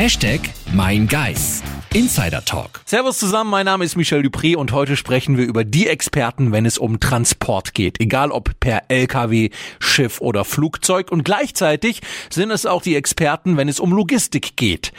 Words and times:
Hashtag 0.00 0.40
mein 0.72 1.06
Geist. 1.06 1.62
Insider 1.92 2.42
Talk. 2.42 2.80
Servus 2.86 3.18
zusammen, 3.18 3.50
mein 3.50 3.66
Name 3.66 3.84
ist 3.84 3.96
Michel 3.96 4.22
Dupré 4.22 4.56
und 4.56 4.72
heute 4.72 4.96
sprechen 4.96 5.36
wir 5.36 5.44
über 5.44 5.62
die 5.62 5.88
Experten, 5.88 6.52
wenn 6.52 6.64
es 6.64 6.78
um 6.78 7.00
Transport 7.00 7.74
geht. 7.74 8.00
Egal 8.00 8.30
ob 8.30 8.58
per 8.60 8.84
LKW, 8.88 9.50
Schiff 9.78 10.22
oder 10.22 10.46
Flugzeug. 10.46 11.12
Und 11.12 11.24
gleichzeitig 11.24 12.00
sind 12.30 12.50
es 12.50 12.64
auch 12.64 12.80
die 12.80 12.94
Experten, 12.94 13.58
wenn 13.58 13.68
es 13.68 13.78
um 13.78 13.92
Logistik 13.92 14.56
geht. 14.56 14.94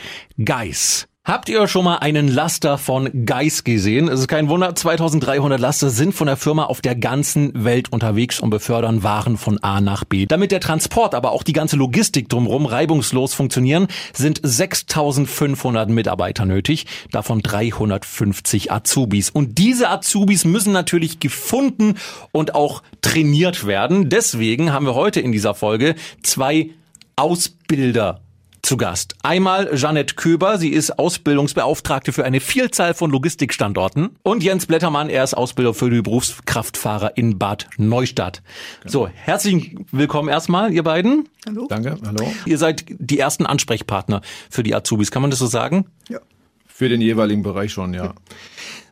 Geis. 0.46 1.08
Habt 1.24 1.49
ihr 1.49 1.67
schon 1.67 1.85
mal 1.85 1.97
einen 1.97 2.28
Laster 2.28 2.79
von 2.79 3.28
Geis 3.28 3.63
gesehen? 3.63 4.08
Es 4.08 4.22
ist 4.22 4.28
kein 4.28 4.49
Wunder, 4.49 4.74
2300 4.74 5.60
Laster 5.60 5.92
sind 5.92 6.13
von 6.13 6.26
der 6.26 6.36
Firma 6.36 6.63
auf 6.63 6.81
der 6.81 6.96
ganzen 6.96 7.63
Welt 7.63 7.92
unterwegs 7.92 8.40
und 8.40 8.49
befördern 8.49 9.04
Waren 9.04 9.37
von 9.37 9.60
A 9.63 9.81
nach 9.81 10.04
B. 10.04 10.26
Damit 10.26 10.51
der 10.51 10.62
Transport, 10.62 11.13
aber 11.13 11.31
auch 11.31 11.44
die 11.44 11.54
ganze 11.54 11.76
Logistik 11.76 12.28
drumherum 12.28 12.65
reibungslos 12.65 13.36
funktionieren, 13.36 13.87
sind 14.13 14.40
6500 14.42 15.90
Mitarbeiter 15.90 16.48
nötig, 16.48 16.88
davon 17.12 17.44
350 17.44 18.72
Azubis. 18.72 19.30
Und 19.30 19.59
diese 19.59 19.90
Azubis 19.92 20.44
müssen 20.44 20.73
natürlich 20.73 21.20
gefunden 21.20 22.00
und 22.31 22.56
auch 22.56 22.81
trainiert 23.03 23.67
werden. 23.67 24.09
Deswegen 24.09 24.73
haben 24.73 24.88
wir 24.88 24.95
heute 24.95 25.20
in 25.20 25.31
dieser 25.31 25.53
Folge 25.53 25.94
zwei 26.23 26.72
Ausbilder 27.16 28.22
zu 28.71 28.77
Gast. 28.77 29.16
Einmal 29.21 29.75
Jeanette 29.75 30.16
Köber, 30.16 30.57
sie 30.57 30.70
ist 30.70 30.98
Ausbildungsbeauftragte 30.98 32.13
für 32.13 32.23
eine 32.23 32.39
Vielzahl 32.39 32.94
von 32.94 33.11
Logistikstandorten. 33.11 34.11
Und 34.23 34.44
Jens 34.44 34.66
Blättermann, 34.66 35.09
er 35.09 35.25
ist 35.25 35.34
Ausbilder 35.34 35.73
für 35.73 35.89
die 35.89 36.02
Berufskraftfahrer 36.02 37.17
in 37.17 37.38
Bad 37.38 37.67
Neustadt. 37.75 38.41
So, 38.85 39.09
herzlich 39.09 39.75
willkommen 39.91 40.30
erstmal, 40.30 40.71
ihr 40.71 40.84
beiden. 40.84 41.27
Hallo. 41.45 41.67
Danke, 41.67 41.97
hallo. 42.05 42.31
Ihr 42.45 42.57
seid 42.57 42.85
die 42.88 43.20
ersten 43.20 43.45
Ansprechpartner 43.45 44.21
für 44.49 44.63
die 44.63 44.73
Azubis, 44.73 45.11
kann 45.11 45.22
man 45.22 45.31
das 45.31 45.39
so 45.39 45.47
sagen? 45.47 45.88
Ja. 46.08 46.19
Für 46.66 46.88
den 46.88 47.02
jeweiligen 47.02 47.44
Bereich 47.44 47.73
schon, 47.73 47.94
ja. 47.94 48.13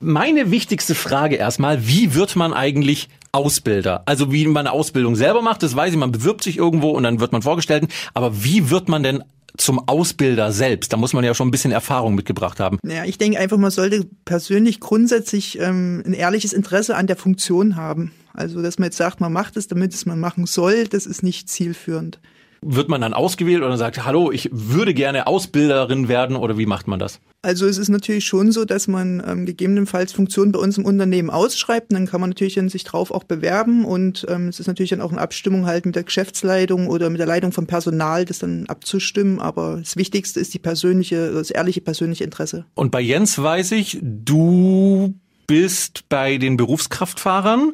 Meine 0.01 0.51
wichtigste 0.51 0.93
Frage 0.93 1.37
erstmal, 1.37 1.87
wie 1.87 2.15
wird 2.15 2.35
man 2.35 2.51
eigentlich 2.51 3.07
Ausbilder? 3.31 4.03
Also 4.05 4.33
wie 4.33 4.45
man 4.45 4.67
eine 4.67 4.73
Ausbildung 4.73 5.15
selber 5.15 5.41
macht, 5.41 5.63
das 5.63 5.73
weiß 5.73 5.93
ich, 5.93 5.97
man 5.97 6.11
bewirbt 6.11 6.43
sich 6.43 6.57
irgendwo 6.57 6.89
und 6.89 7.03
dann 7.03 7.21
wird 7.21 7.31
man 7.31 7.41
vorgestellt, 7.41 7.87
aber 8.13 8.43
wie 8.43 8.69
wird 8.69 8.89
man 8.89 9.03
denn 9.03 9.23
zum 9.57 9.87
Ausbilder 9.87 10.51
selbst? 10.51 10.93
Da 10.93 10.97
muss 10.97 11.13
man 11.13 11.23
ja 11.23 11.33
schon 11.33 11.47
ein 11.47 11.51
bisschen 11.51 11.71
Erfahrung 11.71 12.15
mitgebracht 12.15 12.59
haben. 12.59 12.79
Ja, 12.85 13.05
ich 13.05 13.17
denke 13.17 13.39
einfach, 13.39 13.57
man 13.57 13.71
sollte 13.71 14.07
persönlich 14.25 14.79
grundsätzlich 14.79 15.59
ähm, 15.59 16.03
ein 16.05 16.13
ehrliches 16.13 16.53
Interesse 16.53 16.95
an 16.95 17.07
der 17.07 17.15
Funktion 17.15 17.75
haben. 17.75 18.11
Also, 18.33 18.61
dass 18.61 18.79
man 18.79 18.85
jetzt 18.87 18.97
sagt, 18.97 19.21
man 19.21 19.33
macht 19.33 19.57
es, 19.57 19.67
damit 19.67 19.93
es 19.93 20.05
man 20.05 20.19
machen 20.19 20.45
soll, 20.45 20.87
das 20.87 21.05
ist 21.05 21.23
nicht 21.23 21.49
zielführend. 21.49 22.19
Wird 22.61 22.89
man 22.89 23.01
dann 23.01 23.13
ausgewählt 23.13 23.63
oder 23.63 23.77
sagt, 23.77 24.05
hallo, 24.05 24.31
ich 24.31 24.49
würde 24.51 24.93
gerne 24.93 25.27
Ausbilderin 25.27 26.07
werden 26.07 26.35
oder 26.35 26.57
wie 26.57 26.65
macht 26.65 26.87
man 26.87 26.99
das? 26.99 27.19
Also 27.41 27.67
es 27.67 27.77
ist 27.77 27.87
natürlich 27.87 28.25
schon 28.25 28.51
so, 28.51 28.65
dass 28.65 28.87
man 28.87 29.23
ähm, 29.25 29.45
gegebenenfalls 29.45 30.11
Funktionen 30.11 30.51
bei 30.51 30.59
uns 30.59 30.77
im 30.77 30.83
Unternehmen 30.85 31.29
ausschreibt. 31.29 31.91
Und 31.91 31.99
dann 31.99 32.07
kann 32.07 32.19
man 32.19 32.31
natürlich 32.31 32.55
dann 32.55 32.67
sich 32.67 32.83
drauf 32.83 33.11
auch 33.11 33.23
bewerben. 33.23 33.85
Und 33.85 34.25
ähm, 34.29 34.49
es 34.49 34.59
ist 34.59 34.67
natürlich 34.67 34.89
dann 34.89 35.01
auch 35.01 35.11
eine 35.11 35.21
Abstimmung 35.21 35.65
halt 35.65 35.85
mit 35.85 35.95
der 35.95 36.03
Geschäftsleitung 36.03 36.87
oder 36.87 37.09
mit 37.09 37.19
der 37.19 37.27
Leitung 37.27 37.53
vom 37.53 37.65
Personal, 37.65 38.25
das 38.25 38.39
dann 38.39 38.65
abzustimmen. 38.67 39.39
Aber 39.39 39.77
das 39.77 39.95
Wichtigste 39.95 40.39
ist 40.41 40.53
die 40.53 40.59
persönliche, 40.59 41.31
das 41.31 41.51
ehrliche 41.51 41.79
persönliche 41.79 42.25
Interesse. 42.25 42.65
Und 42.75 42.91
bei 42.91 42.99
Jens 42.99 43.41
weiß 43.41 43.71
ich, 43.71 43.99
du 44.01 45.13
bist 45.49 46.07
bei 46.09 46.37
den 46.37 46.57
Berufskraftfahrern. 46.57 47.73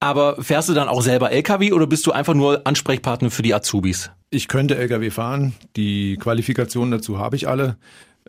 Aber 0.00 0.42
fährst 0.42 0.68
du 0.68 0.74
dann 0.74 0.88
auch 0.88 1.02
selber 1.02 1.30
LKW 1.32 1.72
oder 1.72 1.86
bist 1.86 2.06
du 2.06 2.12
einfach 2.12 2.34
nur 2.34 2.66
Ansprechpartner 2.66 3.30
für 3.30 3.42
die 3.42 3.54
Azubis? 3.54 4.10
Ich 4.30 4.48
könnte 4.48 4.76
LKW 4.76 5.10
fahren. 5.10 5.54
Die 5.76 6.16
Qualifikationen 6.16 6.90
dazu 6.90 7.18
habe 7.18 7.36
ich 7.36 7.48
alle. 7.48 7.76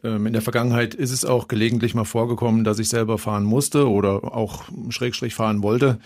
Ähm, 0.03 0.27
in 0.27 0.33
der 0.33 0.41
Vergangenheit 0.41 0.93
ist 0.93 1.11
es 1.11 1.25
auch 1.25 1.47
gelegentlich 1.47 1.93
mal 1.95 2.05
vorgekommen, 2.05 2.63
dass 2.63 2.79
ich 2.79 2.89
selber 2.89 3.17
fahren 3.17 3.43
musste 3.43 3.89
oder 3.89 4.35
auch 4.35 4.63
Schrägstrich 4.89 5.33
fahren 5.33 5.63
wollte. 5.63 5.99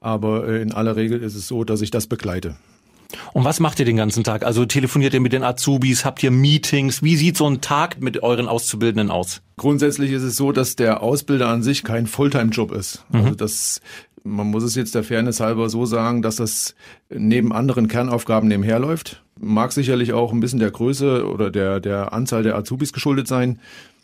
Aber 0.00 0.48
äh, 0.48 0.62
in 0.62 0.72
aller 0.72 0.96
Regel 0.96 1.22
ist 1.22 1.34
es 1.34 1.46
so, 1.46 1.64
dass 1.64 1.80
ich 1.80 1.90
das 1.90 2.06
begleite. 2.06 2.56
Und 3.32 3.44
was 3.44 3.60
macht 3.60 3.78
ihr 3.78 3.84
den 3.84 3.96
ganzen 3.96 4.24
Tag? 4.24 4.44
Also 4.44 4.64
telefoniert 4.64 5.14
ihr 5.14 5.20
mit 5.20 5.32
den 5.32 5.44
Azubis? 5.44 6.04
Habt 6.04 6.22
ihr 6.22 6.30
Meetings? 6.30 7.02
Wie 7.02 7.16
sieht 7.16 7.36
so 7.36 7.46
ein 7.46 7.60
Tag 7.60 8.00
mit 8.00 8.22
euren 8.22 8.48
Auszubildenden 8.48 9.10
aus? 9.10 9.42
Grundsätzlich 9.56 10.10
ist 10.10 10.22
es 10.22 10.36
so, 10.36 10.50
dass 10.50 10.74
der 10.74 11.02
Ausbilder 11.02 11.48
an 11.48 11.62
sich 11.62 11.84
kein 11.84 12.06
Fulltime-Job 12.06 12.72
ist. 12.72 13.04
Mhm. 13.10 13.16
Also 13.16 13.34
das 13.34 13.80
man 14.24 14.48
muss 14.48 14.64
es 14.64 14.74
jetzt 14.74 14.94
der 14.94 15.04
Fairness 15.04 15.40
halber 15.40 15.68
so 15.68 15.84
sagen, 15.84 16.22
dass 16.22 16.36
das 16.36 16.74
neben 17.10 17.52
anderen 17.52 17.88
Kernaufgaben 17.88 18.48
nebenher 18.48 18.78
läuft. 18.78 19.22
Mag 19.38 19.72
sicherlich 19.72 20.12
auch 20.12 20.32
ein 20.32 20.40
bisschen 20.40 20.58
der 20.58 20.70
Größe 20.70 21.28
oder 21.28 21.50
der, 21.50 21.78
der 21.78 22.12
Anzahl 22.12 22.42
der 22.42 22.56
Azubis 22.56 22.92
geschuldet 22.92 23.28
sein. 23.28 23.60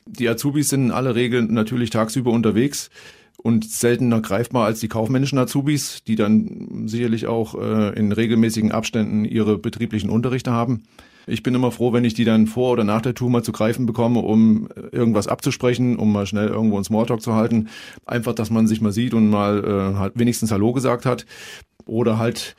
Die 0.06 0.28
Azubis 0.28 0.68
sind 0.68 0.86
in 0.86 0.90
aller 0.90 1.14
Regel 1.14 1.42
natürlich 1.42 1.90
tagsüber 1.90 2.30
unterwegs 2.30 2.90
und 3.38 3.64
seltener 3.64 4.20
greifbar 4.20 4.66
als 4.66 4.80
die 4.80 4.88
kaufmännischen 4.88 5.38
Azubis, 5.38 6.04
die 6.04 6.16
dann 6.16 6.86
sicherlich 6.86 7.26
auch 7.26 7.54
äh, 7.54 7.98
in 7.98 8.12
regelmäßigen 8.12 8.72
Abständen 8.72 9.24
ihre 9.24 9.56
betrieblichen 9.56 10.10
Unterrichte 10.10 10.50
haben. 10.50 10.82
Ich 11.26 11.42
bin 11.42 11.54
immer 11.54 11.70
froh, 11.70 11.92
wenn 11.92 12.04
ich 12.04 12.14
die 12.14 12.24
dann 12.24 12.46
vor 12.46 12.72
oder 12.72 12.84
nach 12.84 13.02
der 13.02 13.14
Tour 13.14 13.30
mal 13.30 13.42
zu 13.42 13.52
greifen 13.52 13.86
bekomme, 13.86 14.20
um 14.20 14.68
irgendwas 14.92 15.28
abzusprechen, 15.28 15.96
um 15.96 16.12
mal 16.12 16.26
schnell 16.26 16.48
irgendwo 16.48 16.76
einen 16.76 16.84
Smalltalk 16.84 17.20
zu 17.22 17.34
halten. 17.34 17.68
Einfach, 18.06 18.34
dass 18.34 18.50
man 18.50 18.66
sich 18.66 18.80
mal 18.80 18.92
sieht 18.92 19.14
und 19.14 19.30
mal 19.30 19.64
äh, 19.64 19.98
halt 19.98 20.12
wenigstens 20.16 20.50
Hallo 20.50 20.72
gesagt 20.72 21.06
hat. 21.06 21.26
Oder 21.86 22.18
halt 22.18 22.56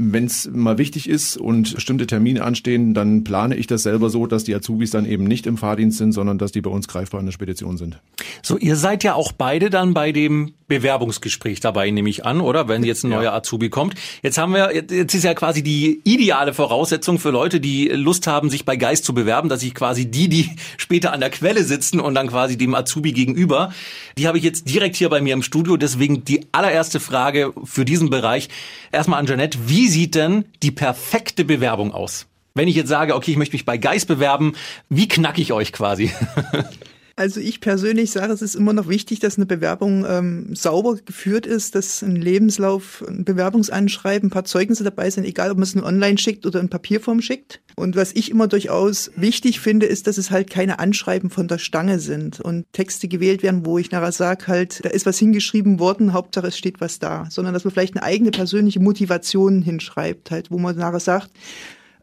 wenn 0.00 0.26
es 0.26 0.48
mal 0.52 0.78
wichtig 0.78 1.08
ist 1.08 1.36
und 1.36 1.74
bestimmte 1.74 2.06
Termine 2.06 2.44
anstehen, 2.44 2.94
dann 2.94 3.24
plane 3.24 3.56
ich 3.56 3.66
das 3.66 3.82
selber 3.82 4.10
so, 4.10 4.26
dass 4.28 4.44
die 4.44 4.54
Azubis 4.54 4.92
dann 4.92 5.04
eben 5.04 5.24
nicht 5.24 5.44
im 5.46 5.56
Fahrdienst 5.56 5.98
sind, 5.98 6.12
sondern 6.12 6.38
dass 6.38 6.52
die 6.52 6.60
bei 6.60 6.70
uns 6.70 6.86
greifbar 6.86 7.18
in 7.18 7.26
der 7.26 7.32
Spedition 7.32 7.76
sind. 7.76 8.00
So, 8.42 8.56
ihr 8.56 8.76
seid 8.76 9.02
ja 9.02 9.14
auch 9.14 9.32
beide 9.32 9.70
dann 9.70 9.94
bei 9.94 10.12
dem 10.12 10.54
Bewerbungsgespräch 10.68 11.60
dabei, 11.60 11.90
nehme 11.90 12.10
ich 12.10 12.24
an, 12.24 12.40
oder? 12.40 12.68
Wenn 12.68 12.84
jetzt 12.84 13.04
ein 13.04 13.10
neuer 13.10 13.22
ja. 13.24 13.34
Azubi 13.34 13.70
kommt. 13.70 13.94
Jetzt 14.22 14.38
haben 14.38 14.52
wir, 14.52 14.74
jetzt 14.74 15.14
ist 15.14 15.24
ja 15.24 15.34
quasi 15.34 15.62
die 15.62 16.00
ideale 16.04 16.54
Voraussetzung 16.54 17.18
für 17.18 17.30
Leute, 17.30 17.58
die 17.58 17.88
Lust 17.88 18.26
haben, 18.26 18.50
sich 18.50 18.64
bei 18.64 18.76
Geist 18.76 19.04
zu 19.04 19.14
bewerben, 19.14 19.48
dass 19.48 19.62
ich 19.62 19.74
quasi 19.74 20.10
die, 20.10 20.28
die 20.28 20.50
später 20.76 21.12
an 21.12 21.20
der 21.20 21.30
Quelle 21.30 21.64
sitzen 21.64 22.00
und 22.00 22.14
dann 22.14 22.28
quasi 22.28 22.58
dem 22.58 22.74
Azubi 22.74 23.12
gegenüber, 23.12 23.72
die 24.18 24.28
habe 24.28 24.38
ich 24.38 24.44
jetzt 24.44 24.68
direkt 24.68 24.96
hier 24.96 25.08
bei 25.08 25.20
mir 25.20 25.32
im 25.32 25.42
Studio. 25.42 25.76
Deswegen 25.76 26.24
die 26.24 26.46
allererste 26.52 27.00
Frage 27.00 27.52
für 27.64 27.84
diesen 27.84 28.10
Bereich. 28.10 28.48
Erstmal 28.92 29.18
an 29.18 29.26
Janette. 29.26 29.58
Wie 29.66 29.88
sieht 29.88 30.14
denn 30.14 30.44
die 30.62 30.70
perfekte 30.70 31.44
Bewerbung 31.44 31.92
aus? 31.92 32.26
Wenn 32.54 32.68
ich 32.68 32.74
jetzt 32.74 32.88
sage, 32.88 33.14
okay, 33.14 33.30
ich 33.30 33.36
möchte 33.36 33.54
mich 33.54 33.64
bei 33.64 33.78
Geist 33.78 34.08
bewerben, 34.08 34.54
wie 34.88 35.08
knack 35.08 35.38
ich 35.38 35.52
euch 35.52 35.72
quasi? 35.72 36.10
Also 37.18 37.40
ich 37.40 37.60
persönlich 37.60 38.12
sage, 38.12 38.32
es 38.32 38.42
ist 38.42 38.54
immer 38.54 38.72
noch 38.72 38.86
wichtig, 38.88 39.18
dass 39.18 39.38
eine 39.38 39.46
Bewerbung 39.46 40.06
ähm, 40.08 40.54
sauber 40.54 40.98
geführt 41.04 41.46
ist, 41.46 41.74
dass 41.74 42.00
ein 42.00 42.14
Lebenslauf, 42.14 43.04
ein 43.08 43.24
Bewerbungsanschreiben, 43.24 44.28
ein 44.28 44.30
paar 44.30 44.44
Zeugnisse 44.44 44.84
dabei 44.84 45.10
sind, 45.10 45.24
egal 45.24 45.50
ob 45.50 45.56
man 45.56 45.64
es 45.64 45.74
nur 45.74 45.84
online 45.84 46.16
schickt 46.16 46.46
oder 46.46 46.60
in 46.60 46.68
Papierform 46.68 47.20
schickt. 47.20 47.60
Und 47.74 47.96
was 47.96 48.12
ich 48.12 48.30
immer 48.30 48.46
durchaus 48.46 49.10
wichtig 49.16 49.58
finde, 49.58 49.86
ist, 49.86 50.06
dass 50.06 50.16
es 50.16 50.30
halt 50.30 50.48
keine 50.48 50.78
Anschreiben 50.78 51.28
von 51.28 51.48
der 51.48 51.58
Stange 51.58 51.98
sind 51.98 52.40
und 52.40 52.72
Texte 52.72 53.08
gewählt 53.08 53.42
werden, 53.42 53.66
wo 53.66 53.78
ich 53.78 53.90
nachher 53.90 54.12
sage, 54.12 54.46
halt, 54.46 54.84
da 54.84 54.90
ist 54.90 55.04
was 55.04 55.18
hingeschrieben 55.18 55.80
worden, 55.80 56.12
Hauptsache 56.12 56.46
es 56.46 56.56
steht 56.56 56.80
was 56.80 57.00
da, 57.00 57.26
sondern 57.30 57.52
dass 57.52 57.64
man 57.64 57.72
vielleicht 57.72 57.96
eine 57.96 58.04
eigene 58.04 58.30
persönliche 58.30 58.78
Motivation 58.78 59.60
hinschreibt, 59.60 60.30
halt, 60.30 60.52
wo 60.52 60.58
man 60.58 60.76
nachher 60.76 61.00
sagt, 61.00 61.30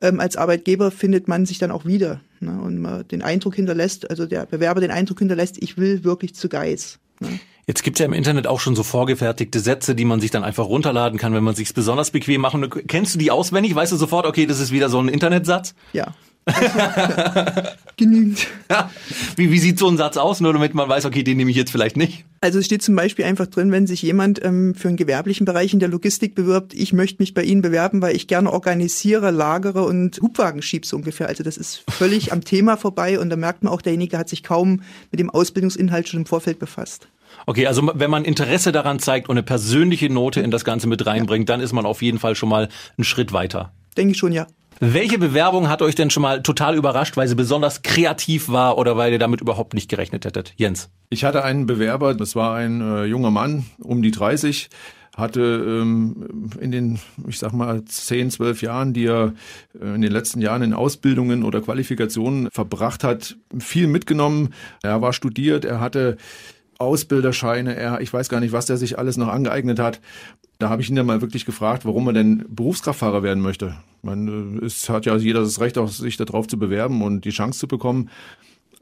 ähm, 0.06 0.20
als 0.20 0.36
Arbeitgeber 0.36 0.92
findet 0.92 1.28
man 1.28 1.46
sich 1.46 1.58
dann 1.58 1.72
auch 1.72 1.86
wieder 1.86 2.22
ne? 2.40 2.60
und 2.62 2.80
man 2.80 3.08
den 3.08 3.22
Eindruck 3.22 3.56
hinterlässt, 3.56 4.10
also 4.10 4.26
der 4.26 4.46
Bewerber 4.46 4.82
den 4.82 4.92
Eindruck 4.92 5.20
hinterlässt, 5.20 5.62
ich 5.62 5.78
will 5.78 6.04
wirklich 6.04 6.36
zu 6.36 6.50
Geis. 6.50 7.00
Ne? 7.20 7.40
Jetzt 7.68 7.84
gibt's 7.84 8.00
ja 8.00 8.06
im 8.06 8.14
Internet 8.14 8.46
auch 8.46 8.60
schon 8.60 8.76
so 8.76 8.84
vorgefertigte 8.84 9.60
Sätze, 9.60 9.96
die 9.96 10.06
man 10.06 10.22
sich 10.22 10.30
dann 10.30 10.44
einfach 10.44 10.66
runterladen 10.66 11.18
kann, 11.18 11.34
wenn 11.34 11.44
man 11.44 11.56
sich's 11.56 11.74
besonders 11.74 12.12
bequem 12.12 12.42
machen. 12.42 12.70
Kennst 12.88 13.16
du 13.16 13.20
die 13.20 13.32
auswendig? 13.32 13.74
Weißt 13.74 13.92
du 13.92 13.96
sofort, 13.96 14.28
okay, 14.28 14.46
das 14.46 14.60
ist 14.60 14.72
wieder 14.72 14.90
so 14.90 15.00
ein 15.00 15.08
Internetsatz? 15.08 15.74
Ja. 15.92 16.14
Genügend. 17.98 18.46
Ja. 18.70 18.92
Wie, 19.36 19.52
wie 19.52 19.60
sieht 19.60 19.80
so 19.80 19.88
ein 19.88 19.98
Satz 19.98 20.18
aus, 20.18 20.42
nur 20.42 20.54
damit 20.54 20.76
man 20.76 20.88
weiß, 20.88 21.06
okay, 21.06 21.24
den 21.24 21.38
nehme 21.38 21.50
ich 21.50 21.58
jetzt 21.58 21.72
vielleicht 21.72 21.98
nicht? 21.98 22.26
Also 22.42 22.60
es 22.60 22.66
steht 22.66 22.84
zum 22.84 22.96
Beispiel 22.96 23.26
einfach 23.26 23.48
drin, 23.48 23.72
wenn 23.72 23.88
sich 23.88 24.02
jemand 24.04 24.44
ähm, 24.44 24.76
für 24.76 24.90
einen 24.90 24.98
gewerblichen 24.98 25.46
Bereich 25.46 25.74
in 25.74 25.80
der 25.80 25.90
Logistik 25.90 26.36
bewirbt, 26.36 26.74
ich 26.74 26.94
möchte 26.94 27.22
mich 27.22 27.34
bei 27.34 27.44
Ihnen 27.44 27.62
bewerben, 27.62 28.02
weil 28.02 28.16
ich 28.16 28.28
gerne 28.28 28.52
organisiere, 28.54 29.32
lagere 29.32 29.84
und 29.84 30.20
Hubwagen 30.22 30.62
schiebe 30.62 30.86
so 30.86 30.98
ungefähr. 30.98 31.28
Also 31.28 31.44
das 31.44 31.58
ist 31.58 31.84
völlig 31.90 32.32
am 32.32 32.44
Thema 32.44 32.78
vorbei 32.78 33.20
und 33.20 33.30
da 33.30 33.36
merkt 33.36 33.64
man 33.64 33.74
auch, 33.74 33.82
derjenige 33.82 34.18
hat 34.18 34.30
sich 34.30 34.44
kaum 34.44 34.82
mit 35.12 35.20
dem 35.20 35.32
Ausbildungsinhalt 35.32 36.08
schon 36.08 36.20
im 36.22 36.26
Vorfeld 36.26 36.60
befasst. 36.60 37.08
Okay, 37.48 37.68
also 37.68 37.92
wenn 37.94 38.12
man 38.12 38.24
Interesse 38.24 38.72
daran 38.72 39.00
zeigt 39.00 39.30
und 39.30 39.34
eine 39.34 39.44
persönliche 39.44 40.10
Note 40.10 40.42
in 40.42 40.52
das 40.52 40.64
Ganze 40.64 40.88
mit 40.88 41.06
reinbringt, 41.06 41.50
ja. 41.50 41.56
dann 41.56 41.64
ist 41.64 41.74
man 41.74 41.86
auf 41.86 42.02
jeden 42.02 42.20
Fall 42.20 42.36
schon 42.36 42.50
mal 42.50 42.70
einen 42.98 43.06
Schritt 43.06 43.34
weiter. 43.34 43.72
Denke 43.98 44.12
ich 44.12 44.18
schon, 44.18 44.32
ja. 44.32 44.48
Welche 44.80 45.18
Bewerbung 45.18 45.70
hat 45.70 45.82
euch 45.82 45.96
denn 45.96 46.10
schon 46.10 46.24
mal 46.24 46.44
total 46.44 46.76
überrascht, 46.76 47.16
weil 47.16 47.28
sie 47.28 47.36
besonders 47.36 47.82
kreativ 47.82 48.50
war 48.50 48.78
oder 48.78 48.98
weil 48.98 49.14
ihr 49.14 49.20
damit 49.20 49.40
überhaupt 49.40 49.74
nicht 49.74 49.90
gerechnet 49.90 50.26
hättet? 50.26 50.54
Jens. 50.58 50.90
Ich 51.10 51.24
hatte 51.24 51.44
einen 51.44 51.66
Bewerber, 51.66 52.14
das 52.14 52.36
war 52.36 52.56
ein 52.56 52.82
äh, 52.82 53.06
junger 53.06 53.32
Mann, 53.32 53.66
um 53.80 54.02
die 54.02 54.12
30, 54.12 54.70
hatte 55.16 55.42
ähm, 55.42 56.52
in 56.60 56.72
den, 56.72 57.00
ich 57.28 57.40
sag 57.40 57.54
mal, 57.54 57.86
zehn, 57.86 58.30
zwölf 58.30 58.62
Jahren, 58.62 58.94
die 58.94 59.06
er 59.06 59.34
äh, 59.80 59.96
in 59.96 60.02
den 60.02 60.12
letzten 60.12 60.42
Jahren 60.42 60.62
in 60.62 60.74
Ausbildungen 60.74 61.44
oder 61.44 61.62
Qualifikationen 61.62 62.50
verbracht 62.52 63.04
hat, 63.04 63.38
viel 63.58 63.88
mitgenommen. 63.88 64.54
Er 64.84 65.02
war 65.02 65.14
studiert, 65.14 65.64
er 65.64 65.80
hatte 65.80 66.18
Ausbilderscheine, 66.78 67.76
er, 67.76 68.02
ich 68.02 68.12
weiß 68.12 68.28
gar 68.28 68.42
nicht, 68.42 68.52
was 68.52 68.66
der 68.66 68.76
sich 68.76 69.00
alles 69.00 69.16
noch 69.16 69.30
angeeignet 69.30 69.80
hat. 69.80 70.02
Da 70.60 70.70
habe 70.70 70.82
ich 70.82 70.90
ihn 70.90 70.96
dann 70.96 71.06
mal 71.06 71.22
wirklich 71.22 71.46
gefragt, 71.46 71.86
warum 71.86 72.08
er 72.08 72.14
denn 72.14 72.46
Berufskraftfahrer 72.50 73.24
werden 73.24 73.42
möchte. 73.42 73.76
Man, 74.06 74.60
äh, 74.62 74.66
es 74.66 74.88
hat 74.90 75.06
ja 75.06 75.18
jeder 75.18 75.42
das 75.42 75.60
Recht, 75.60 75.78
auch 75.78 75.90
sich 75.90 76.16
darauf 76.18 76.48
zu 76.48 76.58
bewerben 76.58 77.02
und 77.02 77.26
die 77.26 77.32
Chance 77.32 77.60
zu 77.60 77.68
bekommen. 77.68 78.10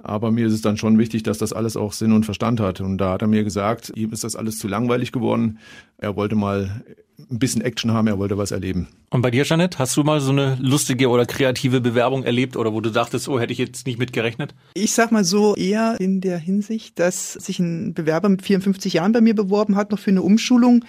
Aber 0.03 0.31
mir 0.31 0.47
ist 0.47 0.53
es 0.53 0.61
dann 0.61 0.75
schon 0.75 0.97
wichtig, 0.99 1.23
dass 1.23 1.37
das 1.37 1.53
alles 1.53 1.77
auch 1.77 1.93
Sinn 1.93 2.11
und 2.11 2.25
Verstand 2.25 2.59
hat. 2.59 2.81
Und 2.81 2.97
da 2.97 3.13
hat 3.13 3.21
er 3.21 3.29
mir 3.29 3.45
gesagt, 3.45 3.93
ihm 3.95 4.11
ist 4.11 4.25
das 4.25 4.35
alles 4.35 4.59
zu 4.59 4.67
langweilig 4.67 5.13
geworden. 5.13 5.59
Er 5.97 6.17
wollte 6.17 6.35
mal 6.35 6.83
ein 7.17 7.39
bisschen 7.39 7.61
Action 7.61 7.91
haben, 7.91 8.07
er 8.07 8.17
wollte 8.17 8.37
was 8.37 8.51
erleben. 8.51 8.89
Und 9.11 9.21
bei 9.21 9.31
dir, 9.31 9.43
Janet, 9.43 9.79
hast 9.79 9.95
du 9.95 10.03
mal 10.03 10.19
so 10.19 10.31
eine 10.31 10.57
lustige 10.59 11.07
oder 11.07 11.25
kreative 11.25 11.79
Bewerbung 11.79 12.23
erlebt 12.23 12.57
oder 12.57 12.73
wo 12.73 12.81
du 12.81 12.89
dachtest, 12.89 13.29
oh, 13.29 13.39
hätte 13.39 13.53
ich 13.53 13.59
jetzt 13.59 13.87
nicht 13.87 13.97
mit 13.97 14.11
gerechnet? 14.11 14.53
Ich 14.73 14.91
sag 14.91 15.13
mal 15.13 15.23
so 15.23 15.55
eher 15.55 15.95
in 15.99 16.19
der 16.19 16.37
Hinsicht, 16.37 16.99
dass 16.99 17.33
sich 17.33 17.59
ein 17.59 17.93
Bewerber 17.93 18.27
mit 18.27 18.41
54 18.41 18.93
Jahren 18.93 19.13
bei 19.13 19.21
mir 19.21 19.35
beworben 19.35 19.77
hat, 19.77 19.91
noch 19.91 19.99
für 19.99 20.11
eine 20.11 20.21
Umschulung 20.21 20.83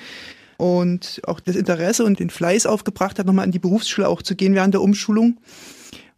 und 0.57 1.21
auch 1.27 1.41
das 1.41 1.57
Interesse 1.57 2.05
und 2.05 2.19
den 2.19 2.31
Fleiß 2.31 2.67
aufgebracht 2.67 3.19
hat, 3.19 3.27
nochmal 3.27 3.47
in 3.47 3.53
die 3.53 3.59
Berufsschule 3.59 4.09
auch 4.09 4.23
zu 4.23 4.37
gehen 4.37 4.55
während 4.55 4.75
der 4.75 4.83
Umschulung. 4.83 5.39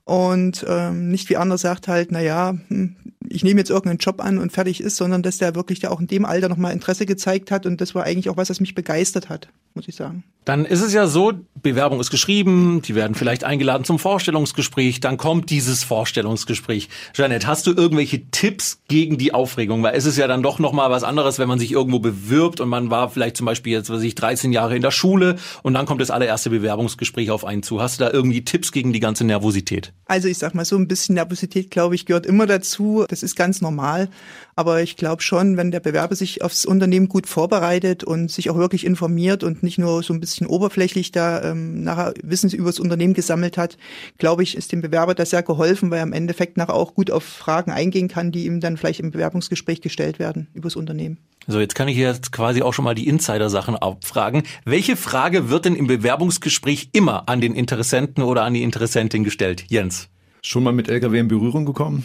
Und 0.04 0.64
ähm, 0.68 1.10
nicht 1.10 1.28
wie 1.30 1.36
andere 1.36 1.58
sagt 1.58 1.88
halt, 1.88 2.12
na 2.12 2.20
ja, 2.20 2.54
hm, 2.68 2.96
ich 3.28 3.44
nehme 3.44 3.60
jetzt 3.60 3.70
irgendeinen 3.70 3.98
Job 3.98 4.20
an 4.20 4.38
und 4.38 4.52
fertig 4.52 4.80
ist, 4.80 4.96
sondern 4.96 5.22
dass 5.22 5.38
der 5.38 5.54
wirklich 5.54 5.80
da 5.80 5.90
auch 5.90 6.00
in 6.00 6.06
dem 6.06 6.24
Alter 6.24 6.48
nochmal 6.48 6.72
Interesse 6.72 7.06
gezeigt 7.06 7.50
hat 7.50 7.66
und 7.66 7.80
das 7.80 7.94
war 7.94 8.04
eigentlich 8.04 8.28
auch 8.28 8.36
was, 8.36 8.50
was 8.50 8.60
mich 8.60 8.74
begeistert 8.74 9.28
hat, 9.28 9.48
muss 9.74 9.88
ich 9.88 9.96
sagen. 9.96 10.24
Dann 10.46 10.64
ist 10.64 10.80
es 10.80 10.92
ja 10.92 11.08
so, 11.08 11.32
Bewerbung 11.60 11.98
ist 11.98 12.10
geschrieben, 12.10 12.80
die 12.80 12.94
werden 12.94 13.16
vielleicht 13.16 13.42
eingeladen 13.42 13.82
zum 13.82 13.98
Vorstellungsgespräch, 13.98 15.00
dann 15.00 15.16
kommt 15.16 15.50
dieses 15.50 15.82
Vorstellungsgespräch. 15.82 16.88
Janet, 17.16 17.48
hast 17.48 17.66
du 17.66 17.72
irgendwelche 17.72 18.30
Tipps 18.30 18.80
gegen 18.86 19.18
die 19.18 19.34
Aufregung? 19.34 19.82
Weil 19.82 19.96
es 19.96 20.04
ist 20.04 20.16
ja 20.16 20.28
dann 20.28 20.44
doch 20.44 20.60
nochmal 20.60 20.88
was 20.90 21.02
anderes, 21.02 21.40
wenn 21.40 21.48
man 21.48 21.58
sich 21.58 21.72
irgendwo 21.72 21.98
bewirbt 21.98 22.60
und 22.60 22.68
man 22.68 22.90
war 22.90 23.10
vielleicht 23.10 23.36
zum 23.36 23.46
Beispiel 23.46 23.72
jetzt, 23.72 23.90
was 23.90 24.02
ich, 24.02 24.14
13 24.14 24.52
Jahre 24.52 24.76
in 24.76 24.82
der 24.82 24.92
Schule 24.92 25.34
und 25.64 25.74
dann 25.74 25.84
kommt 25.84 26.00
das 26.00 26.12
allererste 26.12 26.50
Bewerbungsgespräch 26.50 27.32
auf 27.32 27.44
einen 27.44 27.64
zu. 27.64 27.82
Hast 27.82 27.98
du 27.98 28.04
da 28.04 28.12
irgendwie 28.12 28.44
Tipps 28.44 28.70
gegen 28.70 28.92
die 28.92 29.00
ganze 29.00 29.24
Nervosität? 29.24 29.92
Also 30.04 30.28
ich 30.28 30.38
sag 30.38 30.54
mal 30.54 30.64
so 30.64 30.76
ein 30.76 30.86
bisschen 30.86 31.16
Nervosität, 31.16 31.72
glaube 31.72 31.96
ich, 31.96 32.06
gehört 32.06 32.24
immer 32.24 32.46
dazu. 32.46 33.04
Das 33.16 33.22
ist 33.22 33.34
ganz 33.34 33.62
normal. 33.62 34.10
Aber 34.56 34.82
ich 34.82 34.96
glaube 34.96 35.22
schon, 35.22 35.56
wenn 35.56 35.70
der 35.70 35.80
Bewerber 35.80 36.14
sich 36.14 36.42
aufs 36.42 36.66
Unternehmen 36.66 37.08
gut 37.08 37.26
vorbereitet 37.26 38.04
und 38.04 38.30
sich 38.30 38.50
auch 38.50 38.58
wirklich 38.58 38.84
informiert 38.84 39.42
und 39.42 39.62
nicht 39.62 39.78
nur 39.78 40.02
so 40.02 40.12
ein 40.12 40.20
bisschen 40.20 40.46
oberflächlich 40.46 41.12
da 41.12 41.42
ähm, 41.42 41.82
nachher 41.82 42.12
Wissen 42.22 42.50
über 42.50 42.68
das 42.68 42.78
Unternehmen 42.78 43.14
gesammelt 43.14 43.56
hat, 43.56 43.78
glaube 44.18 44.42
ich, 44.42 44.54
ist 44.54 44.72
dem 44.72 44.82
Bewerber 44.82 45.14
das 45.14 45.30
sehr 45.30 45.42
geholfen, 45.42 45.90
weil 45.90 46.00
er 46.00 46.02
im 46.02 46.12
Endeffekt 46.12 46.58
nachher 46.58 46.74
auch 46.74 46.94
gut 46.94 47.10
auf 47.10 47.24
Fragen 47.24 47.70
eingehen 47.70 48.08
kann, 48.08 48.32
die 48.32 48.44
ihm 48.44 48.60
dann 48.60 48.76
vielleicht 48.76 49.00
im 49.00 49.12
Bewerbungsgespräch 49.12 49.80
gestellt 49.80 50.18
werden 50.18 50.48
über 50.52 50.68
das 50.68 50.76
Unternehmen. 50.76 51.16
So, 51.46 51.58
jetzt 51.58 51.74
kann 51.74 51.88
ich 51.88 51.96
jetzt 51.96 52.32
quasi 52.32 52.60
auch 52.60 52.74
schon 52.74 52.84
mal 52.84 52.94
die 52.94 53.08
Insider-Sachen 53.08 53.76
abfragen. 53.76 54.42
Welche 54.66 54.96
Frage 54.96 55.48
wird 55.48 55.64
denn 55.64 55.74
im 55.74 55.86
Bewerbungsgespräch 55.86 56.90
immer 56.92 57.30
an 57.30 57.40
den 57.40 57.54
Interessenten 57.54 58.22
oder 58.22 58.42
an 58.42 58.52
die 58.52 58.62
Interessentin 58.62 59.24
gestellt? 59.24 59.64
Jens. 59.68 60.08
Schon 60.42 60.62
mal 60.62 60.72
mit 60.72 60.88
Lkw 60.88 61.18
in 61.18 61.28
Berührung 61.28 61.64
gekommen? 61.64 62.04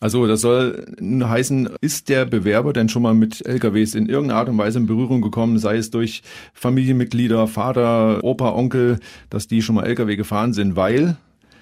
Also 0.00 0.26
das 0.28 0.40
soll 0.40 0.86
heißen, 1.00 1.70
ist 1.80 2.08
der 2.08 2.24
Bewerber 2.24 2.72
denn 2.72 2.88
schon 2.88 3.02
mal 3.02 3.14
mit 3.14 3.44
LKWs 3.44 3.94
in 3.94 4.08
irgendeiner 4.08 4.38
Art 4.38 4.48
und 4.48 4.58
Weise 4.58 4.78
in 4.78 4.86
Berührung 4.86 5.22
gekommen, 5.22 5.58
sei 5.58 5.76
es 5.76 5.90
durch 5.90 6.22
Familienmitglieder, 6.54 7.48
Vater, 7.48 8.22
Opa, 8.22 8.52
Onkel, 8.52 9.00
dass 9.28 9.48
die 9.48 9.60
schon 9.60 9.74
mal 9.74 9.86
LKW 9.86 10.14
gefahren 10.14 10.52
sind, 10.52 10.76
weil 10.76 11.16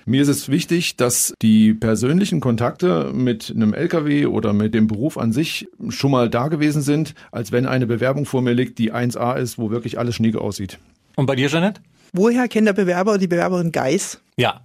mir 0.04 0.22
ist 0.22 0.28
es 0.28 0.48
wichtig, 0.48 0.96
dass 0.96 1.34
die 1.42 1.74
persönlichen 1.74 2.40
Kontakte 2.40 3.10
mit 3.12 3.50
einem 3.54 3.72
LKW 3.72 4.26
oder 4.26 4.52
mit 4.52 4.74
dem 4.74 4.86
Beruf 4.86 5.16
an 5.18 5.32
sich 5.32 5.66
schon 5.88 6.10
mal 6.10 6.28
da 6.28 6.48
gewesen 6.48 6.82
sind, 6.82 7.14
als 7.32 7.52
wenn 7.52 7.66
eine 7.66 7.86
Bewerbung 7.86 8.26
vor 8.26 8.42
mir 8.42 8.52
liegt, 8.52 8.78
die 8.78 8.92
1A 8.92 9.36
ist, 9.36 9.58
wo 9.58 9.70
wirklich 9.70 9.98
alles 9.98 10.14
schnieke 10.14 10.40
aussieht. 10.40 10.78
Und 11.16 11.26
bei 11.26 11.34
dir, 11.34 11.48
Janet? 11.48 11.80
Woher 12.12 12.46
kennt 12.48 12.68
der 12.68 12.74
Bewerber 12.74 13.12
oder 13.12 13.18
die 13.18 13.26
Bewerberin 13.26 13.72
Geis? 13.72 14.20
Ja, 14.36 14.60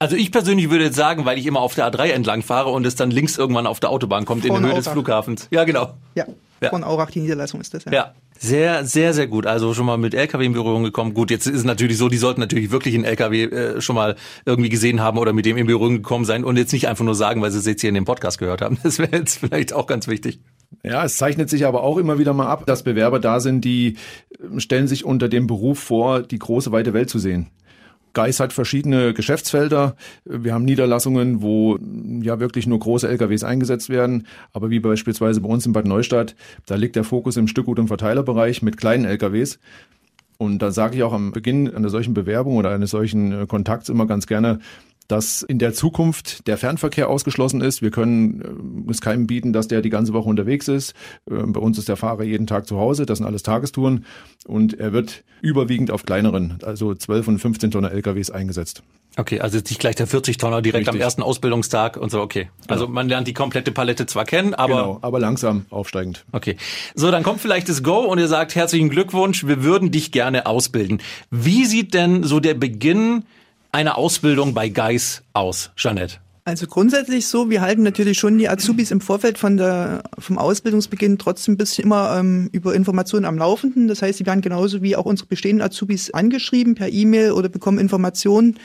also 0.00 0.16
ich 0.16 0.32
persönlich 0.32 0.70
würde 0.70 0.84
jetzt 0.84 0.96
sagen, 0.96 1.24
weil 1.26 1.38
ich 1.38 1.46
immer 1.46 1.60
auf 1.60 1.74
der 1.74 1.86
A3 1.92 2.06
entlang 2.10 2.42
fahre 2.42 2.70
und 2.70 2.86
es 2.86 2.96
dann 2.96 3.10
links 3.10 3.36
irgendwann 3.38 3.66
auf 3.66 3.78
der 3.80 3.90
Autobahn 3.90 4.24
kommt 4.24 4.44
Von 4.46 4.56
in 4.56 4.62
der 4.62 4.62
Höhe 4.62 4.70
Aurach. 4.72 4.84
des 4.84 4.92
Flughafens. 4.92 5.48
Ja, 5.50 5.64
genau. 5.64 5.92
Ja, 6.14 6.24
Ja. 6.62 6.70
von 6.70 6.82
Aurach 6.82 7.10
die 7.10 7.20
Niederlassung 7.20 7.60
ist 7.60 7.74
das 7.74 7.84
ja. 7.84 7.92
Ja. 7.92 8.14
Sehr, 8.42 8.86
sehr, 8.86 9.12
sehr 9.12 9.26
gut. 9.26 9.44
Also 9.46 9.74
schon 9.74 9.84
mal 9.84 9.98
mit 9.98 10.14
LKW 10.14 10.46
in 10.46 10.54
Berührung 10.54 10.82
gekommen. 10.82 11.12
Gut, 11.12 11.30
jetzt 11.30 11.46
ist 11.46 11.56
es 11.58 11.64
natürlich 11.64 11.98
so, 11.98 12.08
die 12.08 12.16
sollten 12.16 12.40
natürlich 12.40 12.70
wirklich 12.70 12.94
einen 12.94 13.04
LKW 13.04 13.42
äh, 13.44 13.80
schon 13.82 13.94
mal 13.94 14.16
irgendwie 14.46 14.70
gesehen 14.70 15.02
haben 15.02 15.18
oder 15.18 15.34
mit 15.34 15.44
dem 15.44 15.58
in 15.58 15.66
Berührung 15.66 15.96
gekommen 15.96 16.24
sein 16.24 16.42
und 16.44 16.56
jetzt 16.56 16.72
nicht 16.72 16.88
einfach 16.88 17.04
nur 17.04 17.14
sagen, 17.14 17.42
weil 17.42 17.50
sie 17.50 17.58
es 17.58 17.66
jetzt 17.66 17.82
hier 17.82 17.88
in 17.90 17.94
dem 17.94 18.06
Podcast 18.06 18.38
gehört 18.38 18.62
haben. 18.62 18.78
Das 18.82 18.98
wäre 18.98 19.14
jetzt 19.14 19.36
vielleicht 19.40 19.74
auch 19.74 19.86
ganz 19.86 20.08
wichtig. 20.08 20.40
Ja, 20.82 21.04
es 21.04 21.16
zeichnet 21.18 21.50
sich 21.50 21.66
aber 21.66 21.82
auch 21.82 21.98
immer 21.98 22.18
wieder 22.18 22.32
mal 22.32 22.46
ab, 22.46 22.64
dass 22.64 22.82
Bewerber 22.82 23.18
da 23.20 23.40
sind, 23.40 23.62
die 23.66 23.96
äh, 24.38 24.58
stellen 24.60 24.88
sich 24.88 25.04
unter 25.04 25.28
dem 25.28 25.46
Beruf 25.46 25.78
vor, 25.78 26.22
die 26.22 26.38
große 26.38 26.72
weite 26.72 26.94
Welt 26.94 27.10
zu 27.10 27.18
sehen. 27.18 27.48
Geis 28.12 28.40
hat 28.40 28.52
verschiedene 28.52 29.14
Geschäftsfelder. 29.14 29.96
Wir 30.24 30.52
haben 30.52 30.64
Niederlassungen, 30.64 31.42
wo 31.42 31.78
ja 32.22 32.40
wirklich 32.40 32.66
nur 32.66 32.78
große 32.78 33.08
LKWs 33.08 33.44
eingesetzt 33.44 33.88
werden. 33.88 34.26
Aber 34.52 34.70
wie 34.70 34.80
beispielsweise 34.80 35.40
bei 35.40 35.48
uns 35.48 35.66
in 35.66 35.72
Bad 35.72 35.86
Neustadt, 35.86 36.34
da 36.66 36.74
liegt 36.74 36.96
der 36.96 37.04
Fokus 37.04 37.36
im 37.36 37.46
Stückgut- 37.46 37.78
und 37.78 37.88
Verteilerbereich 37.88 38.62
mit 38.62 38.76
kleinen 38.76 39.04
LKWs. 39.04 39.58
Und 40.38 40.62
da 40.62 40.70
sage 40.70 40.96
ich 40.96 41.02
auch 41.02 41.12
am 41.12 41.32
Beginn 41.32 41.72
einer 41.72 41.90
solchen 41.90 42.14
Bewerbung 42.14 42.56
oder 42.56 42.70
eines 42.70 42.90
solchen 42.90 43.42
äh, 43.42 43.46
Kontakts 43.46 43.90
immer 43.90 44.06
ganz 44.06 44.26
gerne, 44.26 44.60
dass 45.10 45.42
in 45.42 45.58
der 45.58 45.72
Zukunft 45.72 46.46
der 46.46 46.56
Fernverkehr 46.56 47.08
ausgeschlossen 47.08 47.60
ist. 47.60 47.82
Wir 47.82 47.90
können 47.90 48.86
äh, 48.86 48.90
es 48.90 49.00
keinem 49.00 49.26
bieten, 49.26 49.52
dass 49.52 49.68
der 49.68 49.82
die 49.82 49.90
ganze 49.90 50.12
Woche 50.12 50.28
unterwegs 50.28 50.68
ist. 50.68 50.94
Äh, 51.30 51.34
Bei 51.34 51.60
uns 51.60 51.78
ist 51.78 51.88
der 51.88 51.96
Fahrer 51.96 52.22
jeden 52.22 52.46
Tag 52.46 52.66
zu 52.66 52.78
Hause. 52.78 53.06
Das 53.06 53.18
sind 53.18 53.26
alles 53.26 53.42
Tagestouren. 53.42 54.04
Und 54.46 54.78
er 54.78 54.92
wird 54.92 55.24
überwiegend 55.42 55.90
auf 55.90 56.04
kleineren, 56.04 56.58
also 56.62 56.94
12 56.94 57.28
und 57.28 57.38
15 57.38 57.70
Tonner 57.70 57.90
LKWs 57.92 58.30
eingesetzt. 58.30 58.82
Okay, 59.16 59.40
also 59.40 59.56
jetzt 59.56 59.70
nicht 59.70 59.80
gleich 59.80 59.96
der 59.96 60.06
40-Tonner 60.06 60.62
direkt 60.62 60.88
am 60.88 60.92
Richtig. 60.92 61.04
ersten 61.04 61.22
Ausbildungstag 61.22 61.96
und 61.96 62.12
so, 62.12 62.20
okay. 62.20 62.48
Also 62.68 62.86
man 62.86 63.08
lernt 63.08 63.26
die 63.26 63.34
komplette 63.34 63.72
Palette 63.72 64.06
zwar 64.06 64.24
kennen, 64.24 64.54
aber 64.54 64.76
genau, 64.76 64.98
aber 65.02 65.18
langsam 65.18 65.66
aufsteigend. 65.70 66.24
Okay. 66.30 66.56
So, 66.94 67.10
dann 67.10 67.24
kommt 67.24 67.40
vielleicht 67.40 67.68
das 67.68 67.82
Go 67.82 67.98
und 67.98 68.18
ihr 68.18 68.28
sagt 68.28 68.54
herzlichen 68.54 68.88
Glückwunsch, 68.88 69.44
wir 69.46 69.64
würden 69.64 69.90
dich 69.90 70.12
gerne 70.12 70.46
ausbilden. 70.46 71.02
Wie 71.30 71.64
sieht 71.64 71.92
denn 71.92 72.22
so 72.22 72.38
der 72.38 72.54
Beginn 72.54 73.24
einer 73.72 73.98
Ausbildung 73.98 74.54
bei 74.54 74.68
Geis 74.68 75.22
aus, 75.32 75.70
Jeanette? 75.76 76.16
Also 76.44 76.66
grundsätzlich 76.66 77.26
so, 77.26 77.50
wir 77.50 77.60
halten 77.60 77.82
natürlich 77.82 78.18
schon 78.18 78.38
die 78.38 78.48
Azubis 78.48 78.90
im 78.90 79.00
Vorfeld 79.00 79.36
von 79.36 79.56
der, 79.56 80.02
vom 80.18 80.38
Ausbildungsbeginn 80.38 81.18
trotzdem 81.18 81.54
ein 81.54 81.56
bisschen 81.58 81.84
immer 81.84 82.16
ähm, 82.18 82.48
über 82.52 82.74
Informationen 82.74 83.26
am 83.26 83.36
Laufenden. 83.36 83.88
Das 83.88 84.00
heißt, 84.02 84.18
sie 84.18 84.26
werden 84.26 84.40
genauso 84.40 84.82
wie 84.82 84.96
auch 84.96 85.04
unsere 85.04 85.28
bestehenden 85.28 85.64
Azubis 85.64 86.12
angeschrieben 86.12 86.74
per 86.74 86.88
E-Mail 86.88 87.32
oder 87.32 87.48
bekommen 87.48 87.78
Informationen. 87.78 88.58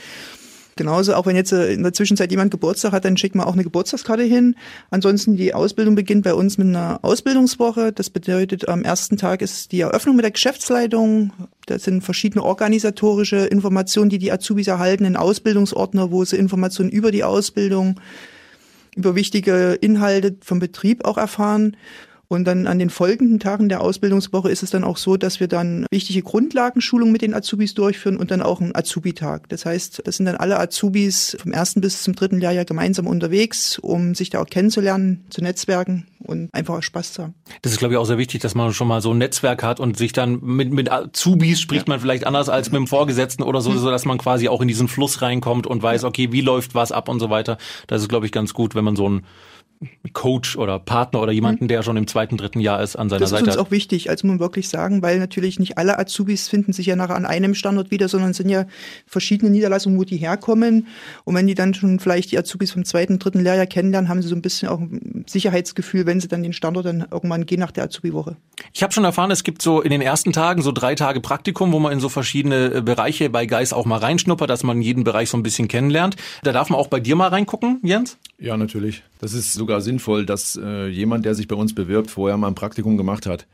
Genauso, 0.76 1.14
auch 1.14 1.24
wenn 1.24 1.36
jetzt 1.36 1.52
äh, 1.52 1.72
in 1.72 1.82
der 1.82 1.94
Zwischenzeit 1.94 2.30
jemand 2.30 2.50
Geburtstag 2.50 2.92
hat, 2.92 3.06
dann 3.06 3.16
schickt 3.16 3.34
man 3.34 3.46
auch 3.46 3.54
eine 3.54 3.64
Geburtstagskarte 3.64 4.22
hin. 4.22 4.56
Ansonsten 4.90 5.34
die 5.34 5.54
Ausbildung 5.54 5.94
beginnt 5.94 6.24
bei 6.24 6.34
uns 6.34 6.58
mit 6.58 6.68
einer 6.68 6.98
Ausbildungswoche. 7.02 7.92
Das 7.92 8.10
bedeutet, 8.10 8.68
am 8.68 8.82
ersten 8.82 9.16
Tag 9.16 9.40
ist 9.40 9.72
die 9.72 9.80
Eröffnung 9.80 10.16
mit 10.16 10.24
der 10.24 10.32
Geschäftsleitung. 10.32 11.32
Da 11.64 11.78
sind 11.78 12.04
verschiedene 12.04 12.44
organisatorische 12.44 13.46
Informationen, 13.46 14.10
die 14.10 14.18
die 14.18 14.30
Azubis 14.30 14.66
erhalten, 14.66 15.06
ein 15.06 15.16
Ausbildungsordner, 15.16 16.10
wo 16.10 16.26
sie 16.26 16.36
Informationen 16.36 16.90
über 16.90 17.10
die 17.10 17.24
Ausbildung, 17.24 17.98
über 18.94 19.14
wichtige 19.14 19.78
Inhalte 19.80 20.36
vom 20.42 20.58
Betrieb 20.58 21.06
auch 21.06 21.16
erfahren. 21.16 21.74
Und 22.28 22.44
dann 22.44 22.66
an 22.66 22.78
den 22.78 22.90
folgenden 22.90 23.38
Tagen 23.38 23.68
der 23.68 23.80
Ausbildungswoche 23.80 24.50
ist 24.50 24.62
es 24.62 24.70
dann 24.70 24.84
auch 24.84 24.96
so, 24.96 25.16
dass 25.16 25.38
wir 25.38 25.48
dann 25.48 25.86
wichtige 25.90 26.22
Grundlagenschulungen 26.22 27.12
mit 27.12 27.22
den 27.22 27.34
Azubis 27.34 27.74
durchführen 27.74 28.16
und 28.16 28.30
dann 28.30 28.42
auch 28.42 28.60
einen 28.60 28.74
Azubi-Tag. 28.74 29.48
Das 29.48 29.64
heißt, 29.64 30.02
das 30.04 30.16
sind 30.16 30.26
dann 30.26 30.36
alle 30.36 30.58
Azubis 30.58 31.36
vom 31.40 31.52
ersten 31.52 31.80
bis 31.80 32.02
zum 32.02 32.14
dritten 32.14 32.40
Lehrjahr 32.40 32.64
gemeinsam 32.64 33.06
unterwegs, 33.06 33.78
um 33.78 34.14
sich 34.14 34.30
da 34.30 34.40
auch 34.40 34.46
kennenzulernen, 34.46 35.24
zu 35.30 35.40
netzwerken 35.40 36.06
und 36.18 36.52
einfach 36.52 36.74
auch 36.74 36.82
Spaß 36.82 37.12
zu 37.12 37.22
haben. 37.22 37.34
Das 37.62 37.72
ist, 37.72 37.78
glaube 37.78 37.94
ich, 37.94 37.98
auch 37.98 38.04
sehr 38.04 38.18
wichtig, 38.18 38.40
dass 38.40 38.54
man 38.54 38.72
schon 38.72 38.88
mal 38.88 39.00
so 39.00 39.12
ein 39.12 39.18
Netzwerk 39.18 39.62
hat 39.62 39.78
und 39.78 39.96
sich 39.96 40.12
dann 40.12 40.40
mit, 40.42 40.72
mit 40.72 40.90
Azubis 40.90 41.60
spricht 41.60 41.86
man 41.86 42.00
vielleicht 42.00 42.26
anders 42.26 42.48
als 42.48 42.70
mit 42.72 42.80
dem 42.80 42.86
Vorgesetzten 42.88 43.44
oder 43.44 43.60
so, 43.60 43.72
so 43.72 43.90
dass 43.90 44.04
man 44.04 44.18
quasi 44.18 44.48
auch 44.48 44.60
in 44.60 44.68
diesen 44.68 44.88
Fluss 44.88 45.22
reinkommt 45.22 45.66
und 45.66 45.82
weiß, 45.82 46.02
okay, 46.04 46.32
wie 46.32 46.40
läuft 46.40 46.74
was 46.74 46.90
ab 46.90 47.08
und 47.08 47.20
so 47.20 47.30
weiter. 47.30 47.56
Das 47.86 48.02
ist, 48.02 48.08
glaube 48.08 48.26
ich, 48.26 48.32
ganz 48.32 48.52
gut, 48.52 48.74
wenn 48.74 48.84
man 48.84 48.96
so 48.96 49.08
ein 49.08 49.22
Coach 50.12 50.56
oder 50.56 50.78
Partner 50.78 51.20
oder 51.20 51.32
jemanden, 51.32 51.68
der 51.68 51.82
schon 51.82 51.96
im 51.96 52.06
zweiten, 52.06 52.36
dritten 52.36 52.60
Jahr 52.60 52.82
ist, 52.82 52.96
an 52.96 53.08
seiner 53.08 53.20
Das 53.20 53.32
ist 53.32 53.38
Seite 53.38 53.50
uns 53.50 53.58
auch 53.58 53.70
wichtig, 53.70 54.08
also 54.08 54.26
muss 54.26 54.34
man 54.34 54.40
wirklich 54.40 54.68
sagen, 54.68 55.02
weil 55.02 55.18
natürlich 55.18 55.58
nicht 55.58 55.78
alle 55.78 55.98
Azubis 55.98 56.48
finden 56.48 56.72
sich 56.72 56.86
ja 56.86 56.96
nachher 56.96 57.16
an 57.16 57.26
einem 57.26 57.54
Standort 57.54 57.90
wieder, 57.90 58.08
sondern 58.08 58.30
es 58.30 58.38
sind 58.38 58.48
ja 58.48 58.66
verschiedene 59.06 59.50
Niederlassungen, 59.50 59.98
wo 59.98 60.04
die 60.04 60.16
herkommen. 60.16 60.86
Und 61.24 61.34
wenn 61.34 61.46
die 61.46 61.54
dann 61.54 61.74
schon 61.74 62.00
vielleicht 62.00 62.32
die 62.32 62.38
Azubis 62.38 62.72
vom 62.72 62.84
zweiten, 62.84 63.18
dritten 63.18 63.40
Lehrjahr 63.40 63.66
kennenlernen, 63.66 64.08
haben 64.08 64.22
sie 64.22 64.28
so 64.28 64.34
ein 64.34 64.42
bisschen 64.42 64.68
auch 64.68 64.80
Sicherheitsgefühl, 65.26 66.06
wenn 66.06 66.20
sie 66.20 66.28
dann 66.28 66.42
den 66.42 66.52
Standort 66.52 66.86
dann 66.86 67.06
irgendwann 67.10 67.46
gehen 67.46 67.60
nach 67.60 67.72
der 67.72 67.84
Azubi-Woche. 67.84 68.36
Ich 68.72 68.82
habe 68.82 68.92
schon 68.92 69.04
erfahren, 69.04 69.30
es 69.30 69.44
gibt 69.44 69.60
so 69.62 69.80
in 69.80 69.90
den 69.90 70.00
ersten 70.00 70.32
Tagen 70.32 70.62
so 70.62 70.72
drei 70.72 70.94
Tage 70.94 71.20
Praktikum, 71.20 71.72
wo 71.72 71.78
man 71.78 71.92
in 71.92 72.00
so 72.00 72.08
verschiedene 72.08 72.74
äh, 72.74 72.80
Bereiche 72.80 73.28
bei 73.30 73.46
Geis 73.46 73.72
auch 73.72 73.84
mal 73.84 73.98
reinschnuppert, 73.98 74.48
dass 74.48 74.62
man 74.62 74.80
jeden 74.80 75.04
Bereich 75.04 75.30
so 75.30 75.36
ein 75.36 75.42
bisschen 75.42 75.68
kennenlernt. 75.68 76.16
Da 76.42 76.52
darf 76.52 76.70
man 76.70 76.78
auch 76.78 76.88
bei 76.88 77.00
dir 77.00 77.16
mal 77.16 77.28
reingucken, 77.28 77.80
Jens? 77.82 78.18
Ja, 78.38 78.56
natürlich. 78.56 79.02
Das 79.18 79.32
ist 79.32 79.54
sogar 79.54 79.80
sinnvoll, 79.80 80.26
dass 80.26 80.58
äh, 80.62 80.88
jemand, 80.88 81.24
der 81.24 81.34
sich 81.34 81.48
bei 81.48 81.56
uns 81.56 81.74
bewirbt, 81.74 82.10
vorher 82.10 82.36
mal 82.36 82.48
ein 82.48 82.54
Praktikum 82.54 82.96
gemacht 82.96 83.26
hat. 83.26 83.46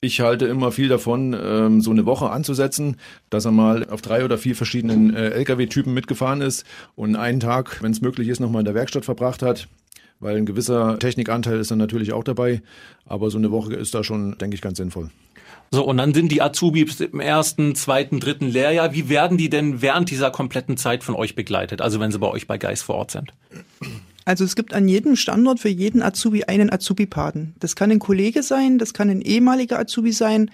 Ich 0.00 0.20
halte 0.20 0.46
immer 0.46 0.72
viel 0.72 0.88
davon, 0.88 1.36
ähm, 1.40 1.80
so 1.80 1.90
eine 1.90 2.06
Woche 2.06 2.30
anzusetzen, 2.30 2.96
dass 3.28 3.44
er 3.44 3.50
mal 3.50 3.88
auf 3.88 4.02
drei 4.02 4.24
oder 4.24 4.38
vier 4.38 4.54
verschiedenen 4.54 5.14
äh, 5.14 5.30
Lkw-Typen 5.30 5.92
mitgefahren 5.92 6.42
ist 6.42 6.64
und 6.94 7.16
einen 7.16 7.40
Tag, 7.40 7.82
wenn 7.82 7.92
es 7.92 8.00
möglich 8.00 8.28
ist, 8.28 8.40
nochmal 8.40 8.60
in 8.60 8.66
der 8.66 8.74
Werkstatt 8.74 9.04
verbracht 9.04 9.42
hat. 9.42 9.68
Weil 10.20 10.36
ein 10.36 10.46
gewisser 10.46 10.98
Technikanteil 10.98 11.58
ist 11.58 11.70
dann 11.70 11.78
natürlich 11.78 12.12
auch 12.12 12.24
dabei. 12.24 12.62
Aber 13.06 13.30
so 13.30 13.38
eine 13.38 13.50
Woche 13.50 13.74
ist 13.74 13.94
da 13.94 14.04
schon, 14.04 14.36
denke 14.36 14.54
ich, 14.54 14.60
ganz 14.60 14.76
sinnvoll. 14.76 15.10
So, 15.70 15.84
und 15.84 15.96
dann 15.96 16.12
sind 16.12 16.32
die 16.32 16.42
Azubis 16.42 17.00
im 17.00 17.20
ersten, 17.20 17.74
zweiten, 17.74 18.20
dritten 18.20 18.48
Lehrjahr. 18.48 18.92
Wie 18.92 19.08
werden 19.08 19.38
die 19.38 19.48
denn 19.48 19.80
während 19.82 20.10
dieser 20.10 20.30
kompletten 20.30 20.76
Zeit 20.76 21.04
von 21.04 21.14
euch 21.14 21.34
begleitet? 21.34 21.80
Also 21.80 22.00
wenn 22.00 22.10
sie 22.10 22.18
bei 22.18 22.26
euch 22.26 22.46
bei 22.46 22.58
Geist 22.58 22.82
vor 22.82 22.96
Ort 22.96 23.12
sind? 23.12 23.32
Also 24.24 24.44
es 24.44 24.54
gibt 24.54 24.74
an 24.74 24.88
jedem 24.88 25.16
Standort 25.16 25.60
für 25.60 25.68
jeden 25.68 26.02
Azubi 26.02 26.44
einen 26.44 26.72
Azubi-Paten. 26.72 27.54
Das 27.58 27.74
kann 27.76 27.90
ein 27.90 27.98
Kollege 27.98 28.42
sein, 28.42 28.78
das 28.78 28.94
kann 28.94 29.10
ein 29.10 29.22
ehemaliger 29.22 29.78
Azubi 29.78 30.12
sein, 30.12 30.50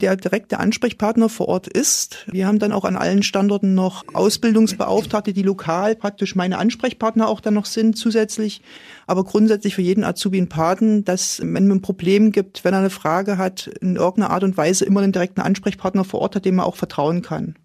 der 0.00 0.16
direkte 0.16 0.58
Ansprechpartner 0.58 1.28
vor 1.28 1.48
Ort 1.48 1.66
ist. 1.66 2.26
Wir 2.30 2.46
haben 2.46 2.58
dann 2.58 2.72
auch 2.72 2.84
an 2.84 2.96
allen 2.96 3.22
Standorten 3.22 3.74
noch 3.74 4.04
Ausbildungsbeauftragte, 4.12 5.32
die 5.32 5.42
lokal 5.42 5.94
praktisch 5.94 6.34
meine 6.34 6.58
Ansprechpartner 6.58 7.28
auch 7.28 7.40
dann 7.40 7.54
noch 7.54 7.66
sind 7.66 7.96
zusätzlich. 7.96 8.62
Aber 9.06 9.24
grundsätzlich 9.24 9.74
für 9.74 9.82
jeden 9.82 10.04
Azubi 10.04 10.38
einen 10.38 10.48
Paten, 10.48 11.04
dass 11.04 11.40
wenn 11.40 11.66
man 11.66 11.78
ein 11.78 11.82
Problem 11.82 12.32
gibt, 12.32 12.64
wenn 12.64 12.74
er 12.74 12.80
eine 12.80 12.90
Frage 12.90 13.38
hat, 13.38 13.66
in 13.80 13.96
irgendeiner 13.96 14.30
Art 14.30 14.44
und 14.44 14.56
Weise 14.56 14.84
immer 14.84 15.00
einen 15.00 15.12
direkten 15.12 15.40
Ansprechpartner 15.40 16.04
vor 16.04 16.20
Ort 16.20 16.36
hat, 16.36 16.44
dem 16.44 16.56
man 16.56 16.66
auch 16.66 16.76
vertrauen 16.76 17.22
kann. 17.22 17.56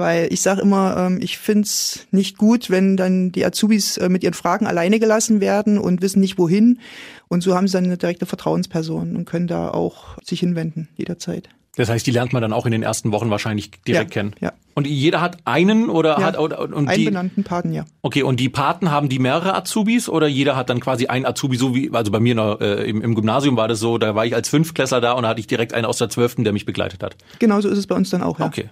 Weil 0.00 0.32
ich 0.32 0.40
sage 0.40 0.62
immer, 0.62 0.96
ähm, 0.96 1.18
ich 1.20 1.36
find's 1.36 2.06
nicht 2.10 2.38
gut, 2.38 2.70
wenn 2.70 2.96
dann 2.96 3.32
die 3.32 3.44
Azubis 3.44 3.98
äh, 3.98 4.08
mit 4.08 4.24
ihren 4.24 4.32
Fragen 4.32 4.66
alleine 4.66 4.98
gelassen 4.98 5.42
werden 5.42 5.76
und 5.76 6.00
wissen 6.00 6.20
nicht 6.20 6.38
wohin. 6.38 6.80
Und 7.28 7.42
so 7.42 7.54
haben 7.54 7.68
sie 7.68 7.74
dann 7.74 7.84
eine 7.84 7.98
direkte 7.98 8.24
Vertrauensperson 8.24 9.14
und 9.14 9.26
können 9.26 9.46
da 9.46 9.68
auch 9.68 10.16
sich 10.24 10.40
hinwenden 10.40 10.88
jederzeit. 10.96 11.50
Das 11.76 11.88
heißt, 11.88 12.06
die 12.06 12.10
lernt 12.10 12.32
man 12.32 12.40
dann 12.40 12.52
auch 12.54 12.66
in 12.66 12.72
den 12.72 12.82
ersten 12.82 13.12
Wochen 13.12 13.30
wahrscheinlich 13.30 13.70
direkt 13.86 14.14
ja, 14.14 14.22
kennen. 14.22 14.34
Ja. 14.40 14.52
Und 14.74 14.86
jeder 14.86 15.20
hat 15.20 15.38
einen 15.44 15.90
oder 15.90 16.18
Ja, 16.18 16.22
hat 16.22 16.38
oder, 16.38 16.60
und 16.60 16.88
Einen 16.88 16.98
die 16.98 17.04
benannten 17.04 17.44
Paten, 17.44 17.72
ja. 17.72 17.84
Okay, 18.02 18.22
und 18.22 18.40
die 18.40 18.48
Paten 18.48 18.90
haben 18.90 19.08
die 19.08 19.18
mehrere 19.18 19.54
Azubis 19.54 20.08
oder 20.08 20.26
jeder 20.26 20.56
hat 20.56 20.70
dann 20.70 20.80
quasi 20.80 21.06
einen 21.06 21.26
Azubi, 21.26 21.56
so 21.56 21.74
wie, 21.74 21.90
also 21.92 22.10
bei 22.10 22.20
mir 22.20 22.34
noch, 22.34 22.60
äh, 22.60 22.88
im, 22.88 23.02
im 23.02 23.14
Gymnasium 23.14 23.56
war 23.56 23.68
das 23.68 23.78
so, 23.80 23.98
da 23.98 24.14
war 24.14 24.24
ich 24.24 24.34
als 24.34 24.48
Fünftklässler 24.48 25.00
da 25.00 25.12
und 25.12 25.24
da 25.24 25.28
hatte 25.28 25.40
ich 25.40 25.46
direkt 25.46 25.74
einen 25.74 25.84
aus 25.84 25.98
der 25.98 26.08
Zwölften, 26.08 26.44
der 26.44 26.52
mich 26.52 26.64
begleitet 26.64 27.02
hat. 27.02 27.16
Genauso 27.38 27.68
ist 27.68 27.78
es 27.78 27.86
bei 27.86 27.94
uns 27.94 28.10
dann 28.10 28.22
auch, 28.22 28.38
ja. 28.38 28.46
Okay. 28.46 28.70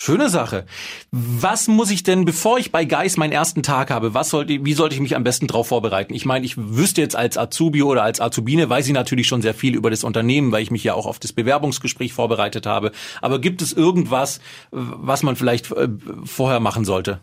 Schöne 0.00 0.30
Sache. 0.30 0.64
Was 1.10 1.66
muss 1.66 1.90
ich 1.90 2.04
denn, 2.04 2.24
bevor 2.24 2.56
ich 2.56 2.70
bei 2.70 2.84
Geis 2.84 3.16
meinen 3.16 3.32
ersten 3.32 3.64
Tag 3.64 3.90
habe, 3.90 4.14
was 4.14 4.30
sollte, 4.30 4.64
wie 4.64 4.72
sollte 4.72 4.94
ich 4.94 5.00
mich 5.00 5.16
am 5.16 5.24
besten 5.24 5.48
darauf 5.48 5.66
vorbereiten? 5.66 6.14
Ich 6.14 6.24
meine, 6.24 6.46
ich 6.46 6.56
wüsste 6.56 7.00
jetzt 7.00 7.16
als 7.16 7.36
Azubi 7.36 7.82
oder 7.82 8.04
als 8.04 8.20
Azubine, 8.20 8.70
weiß 8.70 8.86
ich 8.86 8.92
natürlich 8.92 9.26
schon 9.26 9.42
sehr 9.42 9.54
viel 9.54 9.74
über 9.74 9.90
das 9.90 10.04
Unternehmen, 10.04 10.52
weil 10.52 10.62
ich 10.62 10.70
mich 10.70 10.84
ja 10.84 10.94
auch 10.94 11.06
auf 11.06 11.18
das 11.18 11.32
Bewerbungsgespräch 11.32 12.12
vorbereitet 12.12 12.64
habe. 12.64 12.92
Aber 13.20 13.40
gibt 13.40 13.60
es 13.60 13.72
irgendwas, 13.72 14.40
was 14.70 15.24
man 15.24 15.34
vielleicht 15.34 15.72
äh, 15.72 15.88
vorher 16.24 16.60
machen 16.60 16.84
sollte? 16.84 17.18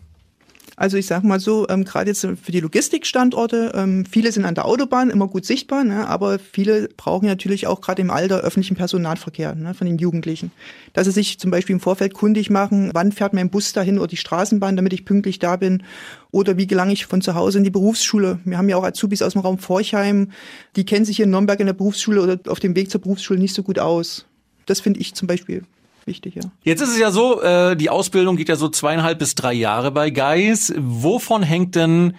Also 0.78 0.98
ich 0.98 1.06
sag 1.06 1.24
mal 1.24 1.40
so, 1.40 1.66
ähm, 1.70 1.84
gerade 1.84 2.10
jetzt 2.10 2.20
für 2.20 2.52
die 2.52 2.60
Logistikstandorte, 2.60 3.72
ähm, 3.74 4.04
viele 4.04 4.30
sind 4.30 4.44
an 4.44 4.54
der 4.54 4.66
Autobahn 4.66 5.08
immer 5.08 5.26
gut 5.26 5.46
sichtbar, 5.46 5.84
ne, 5.84 6.06
aber 6.06 6.38
viele 6.38 6.88
brauchen 6.98 7.26
natürlich 7.26 7.66
auch 7.66 7.80
gerade 7.80 8.02
im 8.02 8.10
Alter 8.10 8.40
öffentlichen 8.40 8.76
Personalverkehr 8.76 9.54
ne, 9.54 9.72
von 9.72 9.86
den 9.86 9.96
Jugendlichen. 9.96 10.52
Dass 10.92 11.06
sie 11.06 11.12
sich 11.12 11.38
zum 11.38 11.50
Beispiel 11.50 11.72
im 11.72 11.80
Vorfeld 11.80 12.12
kundig 12.12 12.50
machen, 12.50 12.90
wann 12.92 13.10
fährt 13.10 13.32
mein 13.32 13.48
Bus 13.48 13.72
dahin 13.72 13.98
oder 13.98 14.08
die 14.08 14.18
Straßenbahn, 14.18 14.76
damit 14.76 14.92
ich 14.92 15.06
pünktlich 15.06 15.38
da 15.38 15.56
bin 15.56 15.82
oder 16.30 16.58
wie 16.58 16.66
gelange 16.66 16.92
ich 16.92 17.06
von 17.06 17.22
zu 17.22 17.34
Hause 17.34 17.56
in 17.56 17.64
die 17.64 17.70
Berufsschule. 17.70 18.40
Wir 18.44 18.58
haben 18.58 18.68
ja 18.68 18.76
auch 18.76 18.84
Azubis 18.84 19.22
aus 19.22 19.32
dem 19.32 19.40
Raum 19.40 19.56
Forchheim, 19.56 20.30
die 20.76 20.84
kennen 20.84 21.06
sich 21.06 21.16
hier 21.16 21.24
in 21.24 21.30
Nürnberg 21.30 21.58
in 21.58 21.66
der 21.66 21.72
Berufsschule 21.72 22.20
oder 22.20 22.38
auf 22.52 22.60
dem 22.60 22.76
Weg 22.76 22.90
zur 22.90 23.00
Berufsschule 23.00 23.40
nicht 23.40 23.54
so 23.54 23.62
gut 23.62 23.78
aus. 23.78 24.26
Das 24.66 24.80
finde 24.80 25.00
ich 25.00 25.14
zum 25.14 25.26
Beispiel 25.26 25.62
wichtig, 26.06 26.36
ja. 26.36 26.42
Jetzt 26.62 26.80
ist 26.80 26.90
es 26.90 26.98
ja 26.98 27.10
so, 27.10 27.42
äh, 27.42 27.76
die 27.76 27.90
Ausbildung 27.90 28.36
geht 28.36 28.48
ja 28.48 28.56
so 28.56 28.68
zweieinhalb 28.68 29.18
bis 29.18 29.34
drei 29.34 29.52
Jahre 29.52 29.90
bei 29.90 30.10
Geis. 30.10 30.72
Wovon 30.76 31.42
hängt 31.42 31.74
denn 31.74 32.14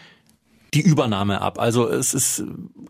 die 0.73 0.81
Übernahme 0.81 1.41
ab? 1.41 1.59
Also 1.59 1.89
es 1.89 2.13
ist, 2.13 2.43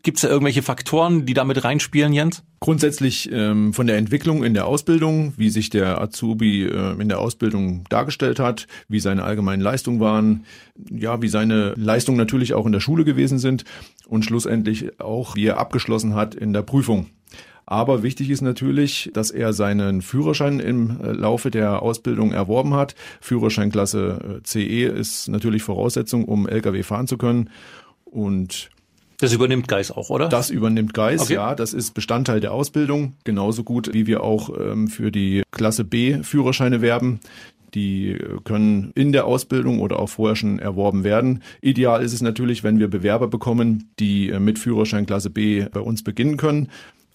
gibt 0.04 0.18
es 0.18 0.22
da 0.24 0.30
irgendwelche 0.30 0.64
Faktoren, 0.64 1.26
die 1.26 1.34
damit 1.34 1.64
reinspielen, 1.64 2.14
Jens? 2.14 2.44
Grundsätzlich 2.60 3.30
ähm, 3.32 3.74
von 3.74 3.88
der 3.88 3.98
Entwicklung 3.98 4.44
in 4.44 4.54
der 4.54 4.66
Ausbildung, 4.66 5.34
wie 5.38 5.50
sich 5.50 5.70
der 5.70 6.02
Azubi 6.02 6.64
äh, 6.64 7.00
in 7.00 7.08
der 7.08 7.20
Ausbildung 7.20 7.84
dargestellt 7.90 8.40
hat, 8.40 8.68
wie 8.88 9.00
seine 9.00 9.24
allgemeinen 9.24 9.62
Leistungen 9.62 10.00
waren, 10.00 10.46
ja, 10.90 11.22
wie 11.22 11.28
seine 11.28 11.74
Leistungen 11.76 12.18
natürlich 12.18 12.54
auch 12.54 12.66
in 12.66 12.72
der 12.72 12.80
Schule 12.80 13.06
gewesen 13.06 13.38
sind 13.38 13.64
und 14.08 14.26
schlussendlich 14.26 15.00
auch, 15.00 15.36
wie 15.36 15.46
er 15.46 15.60
abgeschlossen 15.60 16.16
hat 16.16 16.34
in 16.34 16.54
der 16.54 16.64
Prüfung. 16.64 17.08
Aber 17.70 18.02
wichtig 18.02 18.30
ist 18.30 18.42
natürlich, 18.42 19.12
dass 19.14 19.30
er 19.30 19.52
seinen 19.52 20.02
Führerschein 20.02 20.62
im 20.62 21.00
äh, 21.02 21.12
Laufe 21.12 21.52
der 21.52 21.82
Ausbildung 21.84 22.32
erworben 22.32 22.74
hat. 22.74 22.96
Führerscheinklasse 23.20 24.40
äh, 24.40 24.44
CE 24.44 24.86
ist 24.86 25.28
natürlich 25.28 25.64
Voraussetzung, 25.64 26.24
um 26.26 26.48
Lkw 26.48 26.82
fahren 26.84 27.08
zu 27.08 27.18
können. 27.18 27.50
Und 28.06 28.70
Das 29.20 29.34
übernimmt 29.34 29.68
Geis 29.68 29.92
auch, 29.92 30.10
oder? 30.10 30.30
das 30.30 30.50
übernimmt 30.50 30.94
Geis, 30.94 31.24
Okay. 31.24 31.34
ja, 31.34 31.56
das 31.56 31.74
ist 31.74 31.94
Bestandteil 31.94 32.40
der 32.40 32.54
Ausbildung, 32.54 33.14
genauso 33.26 33.66
gut 33.66 33.94
wie 33.94 34.08
wir 34.08 34.24
auch 34.24 34.50
ähm, 34.58 34.88
für 34.88 35.12
die 35.12 35.44
Klasse 35.52 35.84
B 35.84 36.24
Führerscheine 36.24 36.82
werben. 36.82 37.20
Die 37.74 38.12
äh, 38.12 38.38
können 38.46 38.92
in 38.96 39.12
der 39.12 39.26
Ausbildung 39.26 39.82
oder 39.82 40.00
auch 40.00 40.08
vorher 40.08 40.38
schon 40.38 40.58
erworben 40.58 41.04
werden. 41.04 41.44
Ideal 41.62 42.02
ist 42.02 42.14
es 42.14 42.22
natürlich, 42.22 42.64
wenn 42.64 42.80
wir 42.80 42.88
Bewerber 42.88 43.28
bekommen, 43.28 43.90
die 44.00 44.32
mit 44.40 44.58
Führerschein 44.58 45.06
Klasse 45.06 45.30
B 45.30 45.66
bei 45.70 45.82
uns 45.82 46.02
beginnen 46.02 46.38
können. 46.38 46.70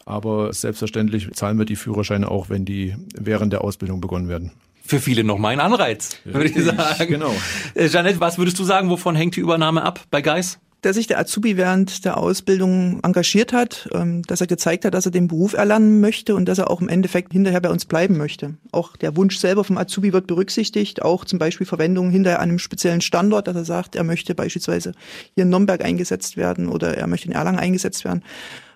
Aber 0.05 0.53
selbstverständlich 0.53 1.31
zahlen 1.33 1.59
wir 1.59 1.65
die 1.65 1.77
Führerscheine 1.77 2.31
auch, 2.31 2.51
wenn 2.51 2.65
die 2.65 2.97
während 3.15 3.53
der 3.53 3.63
Ausbildung 3.63 4.01
begonnen 4.01 4.29
werden. 4.29 4.53
Für 4.85 4.99
viele 4.99 5.23
nochmal 5.25 5.53
ein 5.53 5.61
Anreiz, 5.61 6.17
würde 6.25 6.49
ich 6.49 6.65
sagen. 6.65 7.07
genau. 7.09 7.35
Äh, 7.75 7.87
Janette, 7.87 8.21
was 8.21 8.37
würdest 8.37 8.59
du 8.59 8.65
sagen, 8.65 8.91
wovon 8.91 9.15
hängt 9.15 9.37
die 9.37 9.41
Übernahme 9.41 9.83
ab 9.83 10.01
bei 10.11 10.23
Geis? 10.23 10.59
dass 10.83 10.97
sich 10.97 11.07
der 11.07 11.21
Azubi 11.21 11.57
während 11.57 12.05
der 12.05 12.19
Ausbildung 12.19 13.01
engagiert 13.05 13.53
hat, 13.53 13.89
ähm, 13.93 14.23
dass 14.25 14.41
er 14.41 14.49
gezeigt 14.49 14.85
hat, 14.85 14.95
dass 14.95 15.07
er 15.07 15.13
den 15.13 15.29
Beruf 15.29 15.53
erlernen 15.55 16.01
möchte 16.01 16.35
und 16.35 16.47
dass 16.47 16.59
er 16.59 16.71
auch 16.71 16.81
im 16.81 16.89
Endeffekt 16.89 17.33
hinterher 17.33 17.61
bei 17.61 17.71
uns 17.71 17.85
bleiben 17.85 18.19
möchte. 18.19 18.57
Auch 18.73 18.97
der 18.97 19.17
Wunsch 19.17 19.39
selber 19.39 19.63
vom 19.63 19.79
Azubi 19.79 20.13
wird 20.13 20.27
berücksichtigt, 20.27 21.03
auch 21.03 21.25
zum 21.25 21.39
Beispiel 21.39 21.67
Verwendung 21.67 22.11
hinterher 22.11 22.41
an 22.41 22.51
einem 22.51 22.59
speziellen 22.59 23.01
Standort, 23.01 23.47
dass 23.47 23.57
er 23.57 23.65
sagt, 23.65 23.95
er 23.95 24.05
möchte 24.05 24.35
beispielsweise 24.35 24.93
hier 25.35 25.45
in 25.45 25.51
Nürnberg 25.51 25.85
eingesetzt 25.85 26.37
werden 26.37 26.69
oder 26.69 26.97
er 26.99 27.07
möchte 27.07 27.29
in 27.29 27.33
Erlangen 27.33 27.61
eingesetzt 27.61 28.05
werden. 28.05 28.25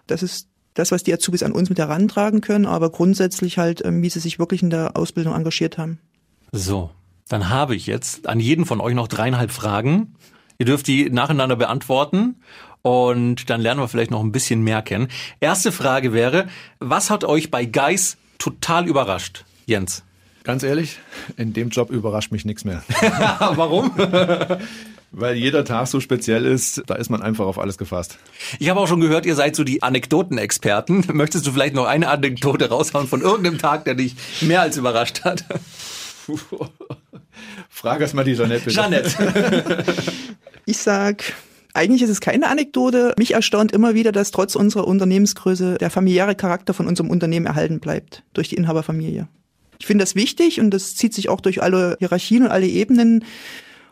Das 0.06 0.22
ist 0.22 0.48
das, 0.76 0.92
was 0.92 1.02
die 1.02 1.12
Azubis 1.12 1.42
an 1.42 1.52
uns 1.52 1.68
mit 1.68 1.78
herantragen 1.78 2.40
können, 2.40 2.66
aber 2.66 2.90
grundsätzlich 2.90 3.58
halt, 3.58 3.84
ähm, 3.84 4.02
wie 4.02 4.10
sie 4.10 4.20
sich 4.20 4.38
wirklich 4.38 4.62
in 4.62 4.70
der 4.70 4.96
Ausbildung 4.96 5.34
engagiert 5.34 5.78
haben. 5.78 5.98
So, 6.52 6.90
dann 7.28 7.48
habe 7.48 7.74
ich 7.74 7.86
jetzt 7.86 8.28
an 8.28 8.38
jeden 8.38 8.66
von 8.66 8.80
euch 8.80 8.94
noch 8.94 9.08
dreieinhalb 9.08 9.50
Fragen. 9.50 10.14
Ihr 10.58 10.66
dürft 10.66 10.86
die 10.86 11.10
nacheinander 11.10 11.56
beantworten 11.56 12.36
und 12.82 13.50
dann 13.50 13.60
lernen 13.60 13.80
wir 13.80 13.88
vielleicht 13.88 14.10
noch 14.10 14.22
ein 14.22 14.32
bisschen 14.32 14.62
mehr 14.62 14.82
kennen. 14.82 15.08
Erste 15.40 15.72
Frage 15.72 16.12
wäre, 16.12 16.46
was 16.78 17.10
hat 17.10 17.24
euch 17.24 17.50
bei 17.50 17.64
Geis 17.64 18.16
total 18.38 18.86
überrascht? 18.86 19.44
Jens. 19.64 20.04
Ganz 20.44 20.62
ehrlich, 20.62 21.00
in 21.36 21.52
dem 21.52 21.70
Job 21.70 21.90
überrascht 21.90 22.30
mich 22.30 22.44
nichts 22.44 22.64
mehr. 22.64 22.84
Warum? 23.40 23.90
Weil 25.18 25.36
jeder 25.36 25.64
Tag 25.64 25.86
so 25.86 25.98
speziell 25.98 26.44
ist, 26.44 26.82
da 26.88 26.94
ist 26.94 27.08
man 27.08 27.22
einfach 27.22 27.46
auf 27.46 27.58
alles 27.58 27.78
gefasst. 27.78 28.18
Ich 28.58 28.68
habe 28.68 28.78
auch 28.78 28.86
schon 28.86 29.00
gehört, 29.00 29.24
ihr 29.24 29.34
seid 29.34 29.56
so 29.56 29.64
die 29.64 29.82
Anekdotenexperten. 29.82 31.06
Möchtest 31.14 31.46
du 31.46 31.52
vielleicht 31.52 31.74
noch 31.74 31.86
eine 31.86 32.10
Anekdote 32.10 32.68
raushauen 32.68 33.08
von 33.08 33.22
irgendeinem 33.22 33.56
Tag, 33.56 33.86
der 33.86 33.94
dich 33.94 34.14
mehr 34.42 34.60
als 34.60 34.76
überrascht 34.76 35.24
hat? 35.24 35.46
Frag 37.70 38.02
erst 38.02 38.12
mal 38.12 38.24
die 38.24 38.34
Jeanette 38.34 38.64
bitte. 38.66 38.76
Janette. 38.76 39.84
Ich 40.68 40.78
sag, 40.78 41.22
eigentlich 41.74 42.02
ist 42.02 42.10
es 42.10 42.20
keine 42.20 42.48
Anekdote. 42.48 43.14
Mich 43.18 43.32
erstaunt 43.32 43.70
immer 43.70 43.94
wieder, 43.94 44.10
dass 44.10 44.32
trotz 44.32 44.56
unserer 44.56 44.86
Unternehmensgröße 44.86 45.78
der 45.78 45.90
familiäre 45.90 46.34
Charakter 46.34 46.74
von 46.74 46.88
unserem 46.88 47.08
Unternehmen 47.08 47.46
erhalten 47.46 47.78
bleibt 47.78 48.24
durch 48.34 48.48
die 48.48 48.56
Inhaberfamilie. 48.56 49.28
Ich 49.78 49.86
finde 49.86 50.02
das 50.02 50.16
wichtig 50.16 50.60
und 50.60 50.72
das 50.72 50.96
zieht 50.96 51.14
sich 51.14 51.28
auch 51.28 51.40
durch 51.40 51.62
alle 51.62 51.96
Hierarchien 52.00 52.42
und 52.42 52.50
alle 52.50 52.66
Ebenen. 52.66 53.24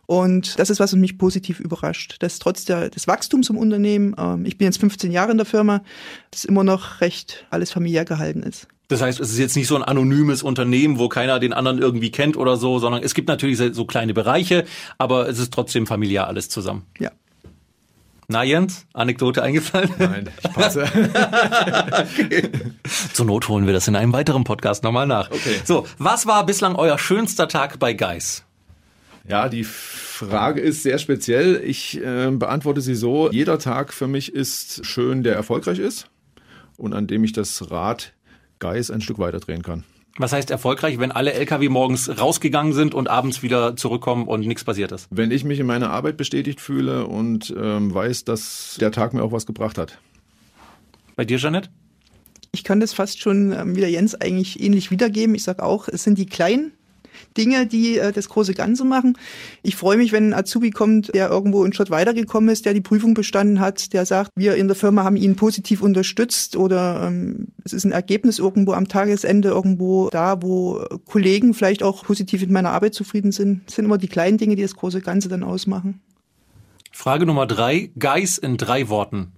Und 0.06 0.58
das 0.58 0.70
ist, 0.70 0.80
was 0.80 0.94
mich 0.94 1.18
positiv 1.18 1.60
überrascht, 1.60 2.16
dass 2.20 2.38
trotz 2.38 2.64
der, 2.64 2.90
des 2.90 3.06
Wachstums 3.06 3.50
im 3.50 3.56
Unternehmen, 3.56 4.14
ähm, 4.18 4.44
ich 4.44 4.58
bin 4.58 4.66
jetzt 4.66 4.78
15 4.78 5.10
Jahre 5.10 5.32
in 5.32 5.38
der 5.38 5.46
Firma, 5.46 5.82
dass 6.30 6.44
immer 6.44 6.64
noch 6.64 7.00
recht 7.00 7.46
alles 7.50 7.70
familiär 7.70 8.04
gehalten 8.04 8.42
ist. 8.42 8.68
Das 8.88 9.00
heißt, 9.00 9.18
es 9.18 9.30
ist 9.30 9.38
jetzt 9.38 9.56
nicht 9.56 9.66
so 9.66 9.76
ein 9.76 9.82
anonymes 9.82 10.42
Unternehmen, 10.42 10.98
wo 10.98 11.08
keiner 11.08 11.40
den 11.40 11.54
anderen 11.54 11.78
irgendwie 11.78 12.10
kennt 12.10 12.36
oder 12.36 12.56
so, 12.56 12.78
sondern 12.78 13.02
es 13.02 13.14
gibt 13.14 13.28
natürlich 13.28 13.58
so 13.74 13.86
kleine 13.86 14.12
Bereiche, 14.12 14.66
aber 14.98 15.28
es 15.28 15.38
ist 15.38 15.52
trotzdem 15.54 15.86
familiär 15.86 16.28
alles 16.28 16.50
zusammen. 16.50 16.84
Ja. 16.98 17.10
Na 18.28 18.42
Jens, 18.42 18.86
Anekdote 18.94 19.42
eingefallen? 19.42 19.90
Nein, 19.98 20.30
ich 20.42 20.52
passe. 20.52 20.84
okay. 20.84 22.50
Zur 23.12 23.26
Not 23.26 23.48
holen 23.48 23.66
wir 23.66 23.74
das 23.74 23.86
in 23.86 23.96
einem 23.96 24.12
weiteren 24.12 24.44
Podcast 24.44 24.82
nochmal 24.82 25.06
nach. 25.06 25.30
Okay. 25.30 25.60
So, 25.64 25.86
was 25.98 26.26
war 26.26 26.46
bislang 26.46 26.74
euer 26.76 26.98
schönster 26.98 27.48
Tag 27.48 27.78
bei 27.78 27.92
Geis? 27.92 28.44
Ja, 29.26 29.48
die 29.48 29.64
Frage 29.64 30.60
ist 30.60 30.82
sehr 30.82 30.98
speziell. 30.98 31.62
Ich 31.64 31.98
äh, 32.02 32.30
beantworte 32.30 32.80
sie 32.80 32.94
so. 32.94 33.30
Jeder 33.30 33.58
Tag 33.58 33.94
für 33.94 34.06
mich 34.06 34.34
ist 34.34 34.84
schön, 34.84 35.22
der 35.22 35.34
erfolgreich 35.34 35.78
ist 35.78 36.10
und 36.76 36.92
an 36.92 37.06
dem 37.06 37.24
ich 37.24 37.32
das 37.32 37.70
Rad 37.70 38.12
Geis 38.58 38.90
ein 38.90 39.00
Stück 39.00 39.18
weiter 39.18 39.40
drehen 39.40 39.62
kann. 39.62 39.84
Was 40.16 40.32
heißt 40.32 40.50
erfolgreich, 40.50 41.00
wenn 41.00 41.10
alle 41.10 41.32
LKW 41.32 41.68
morgens 41.68 42.08
rausgegangen 42.20 42.72
sind 42.72 42.94
und 42.94 43.08
abends 43.08 43.42
wieder 43.42 43.74
zurückkommen 43.74 44.28
und 44.28 44.46
nichts 44.46 44.62
passiert 44.62 44.92
ist? 44.92 45.08
Wenn 45.10 45.32
ich 45.32 45.42
mich 45.42 45.58
in 45.58 45.66
meiner 45.66 45.90
Arbeit 45.90 46.16
bestätigt 46.16 46.60
fühle 46.60 47.06
und 47.06 47.52
ähm, 47.58 47.92
weiß, 47.92 48.24
dass 48.24 48.76
der 48.80 48.92
Tag 48.92 49.12
mir 49.12 49.24
auch 49.24 49.32
was 49.32 49.44
gebracht 49.44 49.76
hat. 49.76 49.98
Bei 51.16 51.24
dir, 51.24 51.38
Janet? 51.38 51.68
Ich 52.52 52.62
kann 52.62 52.78
das 52.78 52.92
fast 52.92 53.20
schon 53.20 53.52
ähm, 53.52 53.74
wie 53.74 53.80
der 53.80 53.90
Jens 53.90 54.14
eigentlich 54.14 54.60
ähnlich 54.62 54.92
wiedergeben. 54.92 55.34
Ich 55.34 55.42
sage 55.42 55.64
auch, 55.64 55.88
es 55.88 56.04
sind 56.04 56.16
die 56.16 56.26
kleinen 56.26 56.72
Dinge, 57.36 57.66
die 57.66 57.98
äh, 57.98 58.12
das 58.12 58.28
große 58.28 58.54
Ganze 58.54 58.84
machen. 58.84 59.18
Ich 59.62 59.76
freue 59.76 59.96
mich, 59.96 60.12
wenn 60.12 60.30
ein 60.30 60.34
Azubi 60.34 60.70
kommt, 60.70 61.14
der 61.14 61.28
irgendwo 61.28 61.62
einen 61.62 61.72
Schritt 61.72 61.90
weitergekommen 61.90 62.50
ist, 62.50 62.64
der 62.64 62.74
die 62.74 62.80
Prüfung 62.80 63.14
bestanden 63.14 63.60
hat, 63.60 63.92
der 63.92 64.06
sagt, 64.06 64.30
wir 64.36 64.56
in 64.56 64.68
der 64.68 64.76
Firma 64.76 65.04
haben 65.04 65.16
ihn 65.16 65.36
positiv 65.36 65.82
unterstützt 65.82 66.56
oder 66.56 67.08
ähm, 67.08 67.48
es 67.64 67.72
ist 67.72 67.84
ein 67.84 67.92
Ergebnis 67.92 68.38
irgendwo 68.38 68.72
am 68.72 68.88
Tagesende 68.88 69.48
irgendwo 69.48 70.08
da, 70.10 70.42
wo 70.42 70.84
Kollegen 71.04 71.54
vielleicht 71.54 71.82
auch 71.82 72.04
positiv 72.04 72.40
mit 72.40 72.50
meiner 72.50 72.70
Arbeit 72.70 72.94
zufrieden 72.94 73.32
sind. 73.32 73.62
Das 73.66 73.76
sind 73.76 73.84
immer 73.84 73.98
die 73.98 74.08
kleinen 74.08 74.38
Dinge, 74.38 74.56
die 74.56 74.62
das 74.62 74.76
große 74.76 75.00
Ganze 75.00 75.28
dann 75.28 75.42
ausmachen. 75.42 76.00
Frage 76.92 77.26
Nummer 77.26 77.46
drei, 77.46 77.90
Geis 77.98 78.38
in 78.38 78.56
drei 78.56 78.88
Worten. 78.88 79.32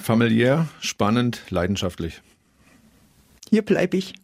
Familiär, 0.00 0.68
spannend, 0.80 1.42
leidenschaftlich. 1.50 2.22
Hier 3.50 3.62
bleibe 3.62 3.96
ich. 3.96 4.14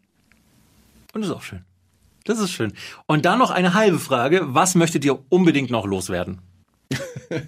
Und 1.12 1.22
das 1.22 1.30
ist 1.30 1.36
auch 1.36 1.42
schön. 1.42 1.65
Das 2.26 2.38
ist 2.38 2.50
schön. 2.50 2.72
Und 3.06 3.24
dann 3.24 3.38
noch 3.38 3.50
eine 3.50 3.74
halbe 3.74 3.98
Frage. 3.98 4.42
Was 4.48 4.74
möchtet 4.74 5.04
ihr 5.04 5.18
unbedingt 5.30 5.70
noch 5.70 5.86
loswerden? 5.86 6.40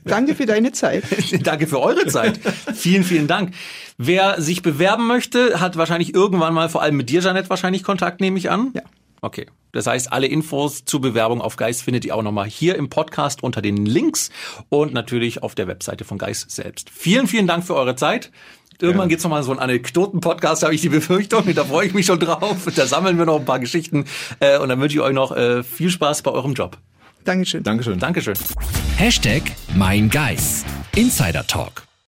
Danke 0.05 0.35
für 0.35 0.47
deine 0.47 0.73
Zeit. 0.73 1.05
Danke 1.47 1.67
für 1.67 1.81
eure 1.81 2.07
Zeit. 2.07 2.41
vielen, 2.75 3.05
vielen 3.05 3.27
Dank. 3.29 3.55
Wer 3.97 4.41
sich 4.41 4.63
bewerben 4.63 5.07
möchte, 5.07 5.61
hat 5.61 5.77
wahrscheinlich 5.77 6.15
irgendwann 6.15 6.55
mal, 6.55 6.69
vor 6.69 6.83
allem 6.83 6.97
mit 6.97 7.11
dir, 7.11 7.21
Janet, 7.21 7.51
wahrscheinlich 7.51 7.83
Kontakt, 7.83 8.21
nehme 8.21 8.39
ich 8.39 8.51
an. 8.51 8.73
Ja. 8.75 8.83
Okay. 9.21 9.47
Das 9.73 9.87
heißt, 9.87 10.13
alle 10.13 10.27
Infos 10.27 10.85
zur 10.85 11.01
Bewerbung 11.01 11.41
auf 11.41 11.57
Geist 11.57 11.83
findet 11.83 12.05
ihr 12.05 12.17
auch 12.17 12.23
nochmal 12.23 12.49
hier 12.49 12.77
im 12.77 12.89
Podcast 12.89 13.43
unter 13.43 13.61
den 13.61 13.85
Links 13.85 14.31
und 14.69 14.95
natürlich 14.95 15.43
auf 15.43 15.55
der 15.55 15.69
Webseite 15.69 16.05
von 16.05 16.19
Geist 16.19 16.51
selbst. 16.51 16.91
Vielen, 16.91 17.27
vielen 17.27 17.47
Dank 17.47 17.65
für 17.65 17.75
eure 17.75 17.97
Zeit. 17.97 18.31
Irgendwann 18.81 19.07
ja. 19.07 19.09
gibt's 19.09 19.25
noch 19.25 19.31
mal 19.31 19.43
so 19.43 19.51
einen 19.51 19.61
Anekdoten-Podcast, 19.61 20.63
habe 20.63 20.75
ich 20.75 20.81
die 20.81 20.89
Befürchtung. 20.89 21.43
Da 21.55 21.65
freue 21.65 21.87
ich 21.87 21.95
mich 21.95 22.07
schon 22.07 22.21
drauf. 22.21 22.57
Da 22.75 22.87
sammeln 22.87 23.19
wir 23.19 23.27
noch 23.27 23.41
ein 23.41 23.45
paar 23.45 23.59
Geschichten. 23.59 24.05
Äh, 24.41 24.59
und 24.59 24.69
dann 24.69 24.81
wünsche 24.81 24.97
ich 24.97 25.03
euch 25.03 25.15
noch 25.15 25.37
äh, 25.37 25.63
viel 25.63 25.91
Spaß 25.91 26.23
bei 26.23 26.31
eurem 26.31 26.55
Job. 26.55 26.79
Dankeschön. 27.25 27.63
Dankeschön. 27.63 27.99
Dankeschön. 27.99 28.35
Hashtag 28.97 29.43
Mein 29.77 30.09
Geist. 30.09 30.65
Insider 30.95 31.47
Talk. 31.47 31.88